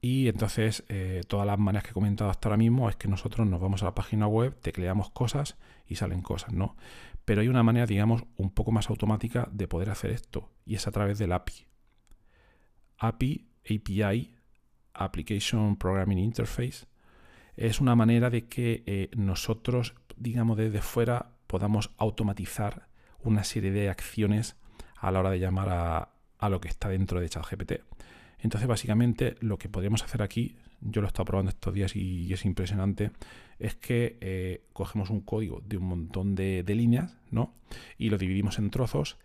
Y 0.00 0.28
entonces 0.28 0.84
eh, 0.88 1.22
todas 1.26 1.46
las 1.46 1.58
maneras 1.58 1.84
que 1.84 1.90
he 1.90 1.94
comentado 1.94 2.30
hasta 2.30 2.48
ahora 2.48 2.56
mismo 2.56 2.88
es 2.88 2.96
que 2.96 3.08
nosotros 3.08 3.46
nos 3.46 3.60
vamos 3.60 3.82
a 3.82 3.86
la 3.86 3.94
página 3.94 4.26
web, 4.26 4.54
tecleamos 4.60 5.10
cosas 5.10 5.56
y 5.86 5.96
salen 5.96 6.22
cosas, 6.22 6.52
¿no? 6.52 6.76
Pero 7.24 7.40
hay 7.40 7.48
una 7.48 7.62
manera, 7.62 7.86
digamos, 7.86 8.24
un 8.36 8.50
poco 8.50 8.70
más 8.70 8.88
automática 8.88 9.48
de 9.50 9.66
poder 9.66 9.90
hacer 9.90 10.10
esto 10.12 10.50
y 10.64 10.76
es 10.76 10.86
a 10.86 10.92
través 10.92 11.18
del 11.18 11.32
API. 11.32 11.66
API, 12.98 13.48
API, 13.64 14.34
Application 14.94 15.76
Programming 15.76 16.18
Interface, 16.18 16.86
es 17.56 17.80
una 17.80 17.96
manera 17.96 18.30
de 18.30 18.46
que 18.46 18.84
eh, 18.86 19.10
nosotros, 19.16 19.94
digamos, 20.16 20.56
desde 20.56 20.82
fuera 20.82 21.32
podamos 21.46 21.90
automatizar 21.96 22.88
una 23.22 23.44
serie 23.44 23.72
de 23.72 23.88
acciones 23.88 24.56
a 24.96 25.10
la 25.10 25.20
hora 25.20 25.30
de 25.30 25.40
llamar 25.40 25.68
a, 25.70 26.10
a 26.38 26.48
lo 26.48 26.60
que 26.60 26.68
está 26.68 26.88
dentro 26.88 27.20
de 27.20 27.28
ChatGPT. 27.28 27.72
Entonces, 28.38 28.68
básicamente, 28.68 29.36
lo 29.40 29.58
que 29.58 29.68
podríamos 29.68 30.02
hacer 30.02 30.22
aquí, 30.22 30.56
yo 30.80 31.00
lo 31.00 31.06
he 31.06 31.08
estado 31.08 31.24
probando 31.24 31.50
estos 31.50 31.72
días 31.72 31.96
y, 31.96 32.32
es 32.32 32.44
impresionante, 32.44 33.12
es 33.58 33.74
que 33.74 34.18
eh, 34.20 34.64
cogemos 34.72 35.10
un 35.10 35.20
código 35.20 35.62
de 35.64 35.78
un 35.78 35.86
montón 35.86 36.34
de, 36.34 36.62
líneas, 36.66 37.16
¿no? 37.30 37.54
Y 37.96 38.10
lo 38.10 38.18
dividimos 38.18 38.58
en 38.58 38.70
trozos 38.70 39.16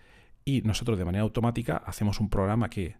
y 0.46 0.62
nosotros 0.62 0.98
de 0.98 1.06
manera 1.06 1.24
automática 1.24 1.78
hacemos 1.78 2.20
un 2.20 2.30
programa 2.30 2.70
que 2.70 2.96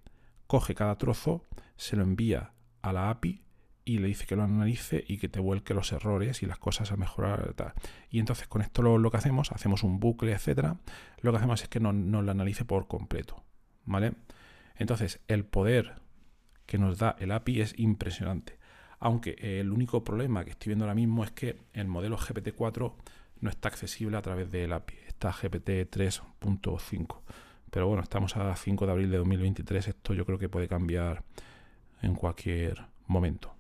coge 0.48 0.76
cada 0.76 0.98
trozo, 0.98 1.46
se 1.78 1.96
lo 1.96 2.04
envía 2.04 2.52
a 2.82 2.94
la 2.94 3.10
API 3.10 3.42
y 3.86 3.98
le 3.98 4.08
dice 4.08 4.26
que 4.26 4.36
lo 4.36 4.44
analice 4.44 5.04
y 5.08 5.18
que 5.18 5.30
te 5.30 5.40
vuelque 5.40 5.74
los 5.74 5.92
errores 5.92 6.44
y 6.44 6.46
las 6.46 6.60
cosas 6.60 6.92
a 6.92 6.98
mejorar. 6.98 7.54
Tal. 7.54 7.74
Y 8.10 8.20
entonces 8.20 8.48
con 8.48 8.62
esto 8.62 8.84
lo, 8.84 9.10
que 9.10 9.18
hacemos, 9.18 9.52
hacemos 9.52 9.84
un 9.84 10.00
bucle, 10.00 10.34
etcétera. 10.34 10.78
Lo 11.22 11.32
que 11.32 11.38
hacemos 11.38 11.64
es 11.64 11.70
que 11.70 11.80
no, 11.80 11.94
no 11.94 12.22
lo 12.22 12.32
analice 12.32 12.66
por 12.66 12.88
completo. 12.88 13.44
¿Vale? 13.86 14.14
Entonces, 14.76 15.20
el 15.28 15.46
poder 15.46 16.01
que 16.72 16.78
nos 16.78 17.00
da 17.00 17.18
el 17.20 17.34
API 17.34 17.60
es 17.60 17.74
impresionante. 17.78 18.58
Aunque 19.02 19.36
el 19.60 19.74
único 19.74 20.06
problema 20.06 20.46
que 20.46 20.52
estoy 20.52 20.70
viendo 20.70 20.86
ahora 20.86 20.96
mismo 20.96 21.26
es 21.26 21.32
que 21.32 21.58
el 21.74 21.90
modelo 21.90 22.18
GPT-4 22.18 22.94
no 23.42 23.50
está 23.50 23.68
accesible 23.68 24.16
a 24.16 24.22
través 24.22 24.50
del 24.50 24.72
API. 24.72 24.96
Está 25.06 25.34
GPT 25.34 25.92
3.5. 25.92 27.20
Pero 27.70 27.88
bueno, 27.88 28.02
estamos 28.02 28.38
a 28.38 28.56
5 28.56 28.86
de 28.86 28.92
abril 28.94 29.12
de 29.12 29.18
2023. 29.18 29.90
Esto 29.90 30.14
yo 30.14 30.26
creo 30.26 30.40
que 30.40 30.48
puede 30.48 30.70
cambiar 30.70 31.26
en 32.02 32.16
cualquier 32.16 32.86
momento. 33.06 33.54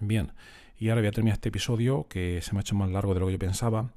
Bien, 0.00 0.32
y 0.76 0.88
ahora 0.88 1.02
voy 1.02 1.08
a 1.10 1.12
terminar 1.12 1.34
este 1.34 1.50
episodio 1.50 2.08
que 2.08 2.40
se 2.42 2.52
me 2.52 2.58
ha 2.58 2.62
hecho 2.62 2.74
más 2.74 2.90
largo 2.90 3.14
de 3.14 3.20
lo 3.20 3.26
que 3.26 3.32
yo 3.34 3.38
pensaba, 3.38 3.92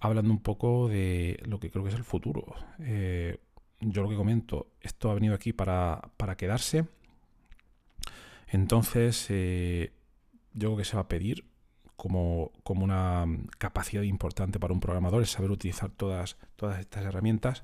hablando 0.00 0.30
un 0.30 0.40
poco 0.40 0.88
de 0.88 1.42
lo 1.44 1.60
que 1.60 1.70
creo 1.70 1.84
que 1.84 1.90
es 1.90 1.96
el 1.96 2.04
futuro. 2.04 2.54
Eh, 2.78 3.36
yo 3.80 4.02
lo 4.02 4.08
que 4.08 4.16
comento, 4.16 4.68
esto 4.80 5.10
ha 5.10 5.14
venido 5.14 5.34
aquí 5.34 5.52
para, 5.52 6.00
quedarse. 6.38 6.86
Entonces, 8.50 9.26
eh, 9.30 9.92
yo 10.52 10.68
creo 10.70 10.76
que 10.76 10.84
se 10.84 10.96
va 10.96 11.02
a 11.02 11.08
pedir 11.08 11.46
como, 11.96 12.52
como, 12.62 12.84
una 12.84 13.26
capacidad 13.58 14.02
importante 14.02 14.58
para 14.58 14.72
un 14.72 14.80
programador, 14.80 15.22
es 15.22 15.30
saber 15.30 15.50
utilizar 15.50 15.90
todas, 15.90 16.36
todas 16.56 16.80
estas 16.80 17.04
herramientas. 17.04 17.62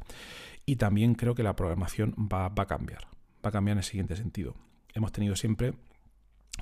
Y 0.64 0.77
también 0.77 1.14
creo 1.14 1.35
que 1.35 1.42
la 1.42 1.57
programación 1.57 2.14
va, 2.18 2.49
va 2.49 2.64
a 2.64 2.66
cambiar. 2.66 3.09
Va 3.44 3.49
a 3.49 3.53
cambiar 3.53 3.75
en 3.75 3.79
el 3.79 3.85
siguiente 3.85 4.16
sentido. 4.16 4.55
Hemos 4.94 5.12
tenido 5.12 5.37
siempre 5.37 5.75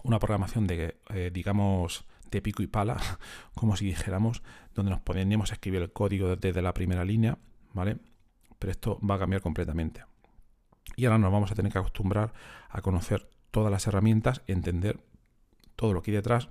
una 0.02 0.18
programación 0.18 0.66
de, 0.66 0.96
eh, 1.10 1.30
digamos, 1.32 2.04
de 2.30 2.42
pico 2.42 2.62
y 2.62 2.66
pala, 2.66 2.96
como 3.54 3.76
si 3.76 3.86
dijéramos, 3.86 4.42
donde 4.74 4.90
nos 4.90 5.00
poníamos 5.00 5.50
a 5.50 5.54
escribir 5.54 5.82
el 5.82 5.92
código 5.92 6.36
desde 6.36 6.62
la 6.62 6.74
primera 6.74 7.04
línea, 7.04 7.38
¿vale? 7.72 7.98
Pero 8.58 8.70
esto 8.70 8.98
va 9.08 9.16
a 9.16 9.18
cambiar 9.18 9.42
completamente. 9.42 10.04
Y 10.96 11.06
ahora 11.06 11.18
nos 11.18 11.32
vamos 11.32 11.50
a 11.50 11.54
tener 11.54 11.72
que 11.72 11.78
acostumbrar 11.78 12.32
a 12.68 12.80
conocer 12.82 13.28
todas 13.54 13.70
las 13.70 13.86
herramientas, 13.86 14.42
entender 14.48 14.98
todo 15.76 15.94
lo 15.94 16.02
que 16.02 16.10
hay 16.10 16.16
detrás 16.16 16.48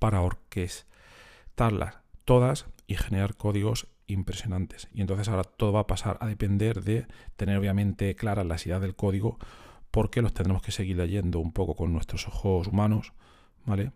para 0.00 0.22
orquestarlas 0.22 1.98
todas 2.24 2.66
y 2.88 2.96
generar 2.96 3.36
códigos 3.36 3.86
impresionantes. 4.08 4.88
Y 4.92 5.02
entonces 5.02 5.28
ahora 5.28 5.44
todo 5.44 5.72
va 5.72 5.80
a 5.80 5.86
pasar 5.86 6.18
a 6.20 6.26
depender 6.26 6.82
de 6.82 7.06
tener 7.36 7.56
obviamente 7.56 8.16
claras 8.16 8.44
las 8.44 8.66
ideas 8.66 8.80
del 8.80 8.96
código 8.96 9.38
porque 9.92 10.20
los 10.20 10.34
tendremos 10.34 10.62
que 10.62 10.72
seguir 10.72 10.96
leyendo 10.96 11.38
un 11.38 11.52
poco 11.52 11.76
con 11.76 11.92
nuestros 11.92 12.26
ojos 12.26 12.66
humanos, 12.66 13.12
¿vale? 13.64 13.92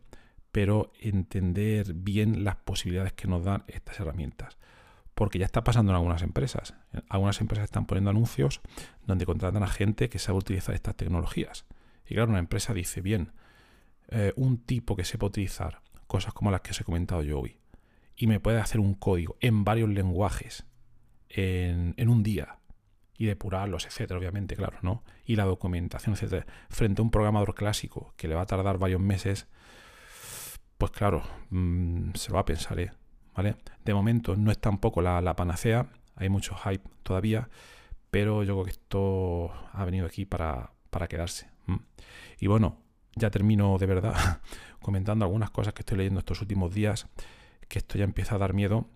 Pero 0.52 0.92
entender 1.00 1.94
bien 1.94 2.44
las 2.44 2.54
posibilidades 2.54 3.12
que 3.12 3.26
nos 3.26 3.42
dan 3.42 3.64
estas 3.66 3.98
herramientas. 3.98 4.56
Porque 5.14 5.38
ya 5.38 5.44
está 5.44 5.62
pasando 5.62 5.92
en 5.92 5.96
algunas 5.96 6.22
empresas. 6.22 6.74
Algunas 7.08 7.40
empresas 7.40 7.64
están 7.64 7.86
poniendo 7.86 8.10
anuncios 8.10 8.60
donde 9.06 9.26
contratan 9.26 9.62
a 9.62 9.68
gente 9.68 10.08
que 10.08 10.18
sabe 10.18 10.38
utilizar 10.38 10.74
estas 10.74 10.96
tecnologías. 10.96 11.66
Y 12.06 12.14
claro, 12.14 12.30
una 12.30 12.38
empresa 12.38 12.72
dice, 12.72 13.00
bien, 13.00 13.32
eh, 14.08 14.32
un 14.36 14.58
tipo 14.58 14.96
que 14.96 15.04
sepa 15.04 15.26
utilizar 15.26 15.82
cosas 16.06 16.32
como 16.34 16.50
las 16.50 16.60
que 16.62 16.70
os 16.72 16.80
he 16.80 16.84
comentado 16.84 17.22
yo 17.22 17.40
hoy 17.40 17.58
y 18.16 18.26
me 18.26 18.40
puede 18.40 18.60
hacer 18.60 18.80
un 18.80 18.94
código 18.94 19.36
en 19.40 19.64
varios 19.64 19.88
lenguajes 19.88 20.66
en, 21.28 22.08
un 22.08 22.22
día 22.22 22.58
y 23.16 23.26
depurarlos, 23.26 23.86
etcétera, 23.86 24.18
obviamente, 24.18 24.54
claro, 24.54 24.78
¿no? 24.82 25.02
Y 25.24 25.36
la 25.36 25.44
documentación, 25.44 26.14
etcétera. 26.14 26.46
Frente 26.68 27.00
a 27.00 27.04
un 27.04 27.10
programador 27.10 27.54
clásico 27.54 28.12
que 28.16 28.28
le 28.28 28.34
va 28.34 28.42
a 28.42 28.46
tardar 28.46 28.78
varios 28.78 29.00
meses, 29.00 29.46
pues 30.76 30.90
claro, 30.92 31.22
mm, 31.50 32.12
se 32.14 32.28
lo 32.28 32.34
va 32.34 32.40
a 32.40 32.44
pensar, 32.44 32.78
¿eh? 32.80 32.92
¿Vale? 33.34 33.56
De 33.84 33.94
momento 33.94 34.36
no 34.36 34.50
es 34.50 34.58
tampoco 34.58 35.02
la, 35.02 35.20
la 35.20 35.36
panacea, 35.36 35.86
hay 36.16 36.28
mucho 36.28 36.54
hype 36.54 36.88
todavía, 37.02 37.48
pero 38.10 38.42
yo 38.42 38.54
creo 38.54 38.64
que 38.64 38.70
esto 38.70 39.52
ha 39.72 39.84
venido 39.84 40.06
aquí 40.06 40.24
para, 40.24 40.72
para 40.90 41.08
quedarse. 41.08 41.48
Y 42.38 42.46
bueno, 42.46 42.78
ya 43.14 43.30
termino 43.30 43.78
de 43.78 43.86
verdad 43.86 44.40
comentando 44.80 45.24
algunas 45.24 45.50
cosas 45.50 45.74
que 45.74 45.82
estoy 45.82 45.98
leyendo 45.98 46.20
estos 46.20 46.40
últimos 46.40 46.74
días, 46.74 47.06
que 47.68 47.78
esto 47.78 47.98
ya 47.98 48.04
empieza 48.04 48.34
a 48.34 48.38
dar 48.38 48.52
miedo 48.52 48.88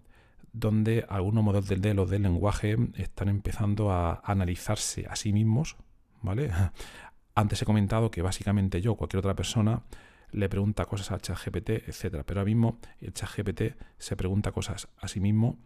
donde 0.56 1.04
algunos 1.10 1.44
modelos 1.44 1.68
del, 1.68 1.82
de 1.82 1.92
los 1.92 2.08
del 2.08 2.22
lenguaje 2.22 2.76
están 2.94 3.28
empezando 3.28 3.92
a 3.92 4.22
analizarse 4.24 5.06
a 5.06 5.14
sí 5.14 5.32
mismos, 5.32 5.76
¿vale? 6.22 6.50
Antes 7.34 7.60
he 7.60 7.66
comentado 7.66 8.10
que 8.10 8.22
básicamente 8.22 8.80
yo, 8.80 8.94
cualquier 8.94 9.18
otra 9.18 9.36
persona, 9.36 9.82
le 10.36 10.50
pregunta 10.50 10.84
cosas 10.84 11.12
al 11.12 11.22
ChatGPT, 11.22 11.70
etcétera, 11.88 12.24
pero 12.24 12.40
ahora 12.40 12.50
mismo 12.50 12.78
el 13.00 13.14
ChatGPT 13.14 13.74
se 13.96 14.16
pregunta 14.16 14.52
cosas 14.52 14.88
a 14.98 15.08
sí 15.08 15.18
mismo 15.18 15.58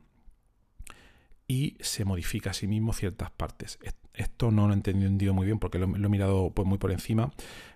y 1.49 1.77
se 1.81 2.05
modifica 2.05 2.51
a 2.51 2.55
sí 2.55 2.69
mismo 2.69 2.93
ciertas 2.93 3.33
partes. 3.33 3.81
Esto 4.15 4.53
no 4.53 4.69
lo 4.69 4.73
he 4.73 4.77
entendido 4.77 5.35
muy 5.35 5.45
bien 5.45 5.59
porque 5.59 5.81
lo, 5.81 5.87
he 5.87 6.09
mirado 6.09 6.53
pues, 6.55 6.69
muy 6.69 6.79
por 6.79 6.93
encima, 6.93 7.33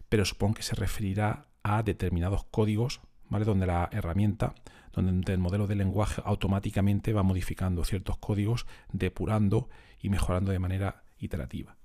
pero 0.09 0.25
supongo 0.25 0.55
que 0.55 0.63
se 0.63 0.77
referirá 0.77 1.49
a 1.65 1.83
determinados 1.83 2.45
códigos, 2.45 3.01
¿vale? 3.29 3.45
Donde 3.45 3.67
la 3.67 3.89
herramienta 3.91 4.55
donde 4.93 5.33
el 5.33 5.39
modelo 5.39 5.67
de 5.67 5.75
lenguaje 5.75 6.23
automáticamente 6.25 7.13
va 7.13 7.25
modificando 7.25 7.83
ciertos 7.85 8.17
códigos, 8.19 8.67
depurando 8.93 9.69
y 9.99 10.09
mejorando 10.09 10.53
de 10.53 10.61
manera 10.61 11.03
iterativa. 11.19 11.77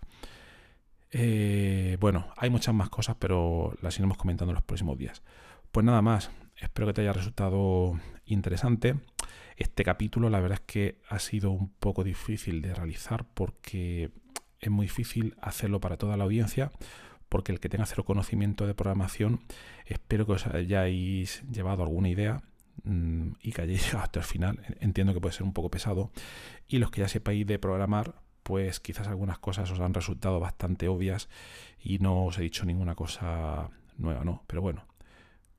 Eh, 1.12 1.98
bueno, 2.00 2.28
hay 2.38 2.50
muchas 2.50 2.74
más 2.74 2.90
cosas, 2.90 3.16
pero 3.20 3.76
las 3.82 3.98
iremos 3.98 4.18
comentando 4.18 4.52
en 4.52 4.56
los 4.56 4.64
próximos 4.64 4.98
días. 4.98 5.22
Pues 5.72 5.86
nada 5.86 6.02
más, 6.02 6.32
espero 6.58 6.88
que 6.88 6.94
te 6.94 7.02
haya 7.02 7.14
resultado 7.14 8.00
interesante. 8.26 8.96
Este 9.58 9.84
capítulo 9.84 10.30
la 10.30 10.40
verdad 10.40 10.60
es 10.62 10.66
que 10.66 11.02
ha 11.10 11.20
sido 11.20 11.52
un 11.52 11.70
poco 11.70 12.04
difícil 12.04 12.62
de 12.62 12.74
realizar 12.74 13.26
porque 13.34 14.12
es 14.60 14.70
muy 14.70 14.86
difícil 14.86 15.36
hacerlo 15.42 15.80
para 15.80 15.98
toda 15.98 16.18
la 16.18 16.24
audiencia, 16.24 16.72
porque 17.28 17.52
el 17.52 17.60
que 17.60 17.70
tenga 17.70 17.86
cero 17.86 18.06
conocimiento 18.06 18.66
de 18.66 18.74
programación, 18.74 19.42
espero 19.86 20.26
que 20.26 20.34
os 20.34 20.48
hayáis 20.48 21.44
llevado 21.52 21.84
alguna 21.84 22.10
idea 22.10 22.42
Mm, 22.84 23.34
y 23.42 23.52
que 23.52 23.62
hayáis 23.62 23.82
llegado 23.86 24.04
hasta 24.04 24.20
el 24.20 24.26
final. 24.26 24.60
Entiendo 24.80 25.14
que 25.14 25.22
puede 25.22 25.34
ser 25.34 25.44
un 25.44 25.54
poco 25.54 25.70
pesado. 25.70 26.12
Y 26.68 26.78
los 26.78 26.92
que 26.92 27.02
ya 27.02 27.08
sepáis 27.08 27.46
de 27.46 27.60
programar, 27.60 28.16
pues 28.50 28.80
quizás 28.80 29.08
algunas 29.08 29.38
cosas 29.38 29.70
os 29.70 29.80
han 29.80 29.94
resultado 29.94 30.40
bastante 30.40 30.88
obvias 30.88 31.30
y 31.80 32.00
no 32.00 32.26
os 32.26 32.40
he 32.40 32.42
dicho 32.42 32.66
ninguna 32.66 32.96
cosa 32.96 33.70
nueva, 34.00 34.24
¿no? 34.24 34.42
Pero 34.48 34.64
bueno, 34.64 34.88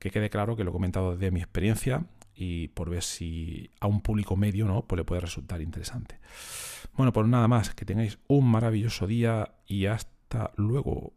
que 0.00 0.11
quede 0.11 0.29
claro 0.29 0.57
que 0.57 0.64
lo 0.64 0.70
he 0.70 0.72
comentado 0.72 1.12
desde 1.12 1.31
mi 1.31 1.38
experiencia 1.38 2.07
y 2.35 2.66
por 2.66 2.90
ver 2.90 3.05
si 3.05 3.70
a 3.79 3.87
un 3.87 4.00
público 4.00 4.35
medio, 4.35 4.66
¿no? 4.66 4.83
Pues 4.83 4.96
le 4.96 5.05
puede 5.05 5.20
resultar 5.20 5.61
interesante. 5.61 6.18
Bueno, 6.96 7.12
pues 7.12 7.29
nada 7.29 7.46
más, 7.46 7.72
que 7.76 7.85
tengáis 7.85 8.18
un 8.26 8.50
maravilloso 8.50 9.07
día 9.07 9.55
y 9.68 9.87
hasta 9.87 10.50
luego. 10.57 11.12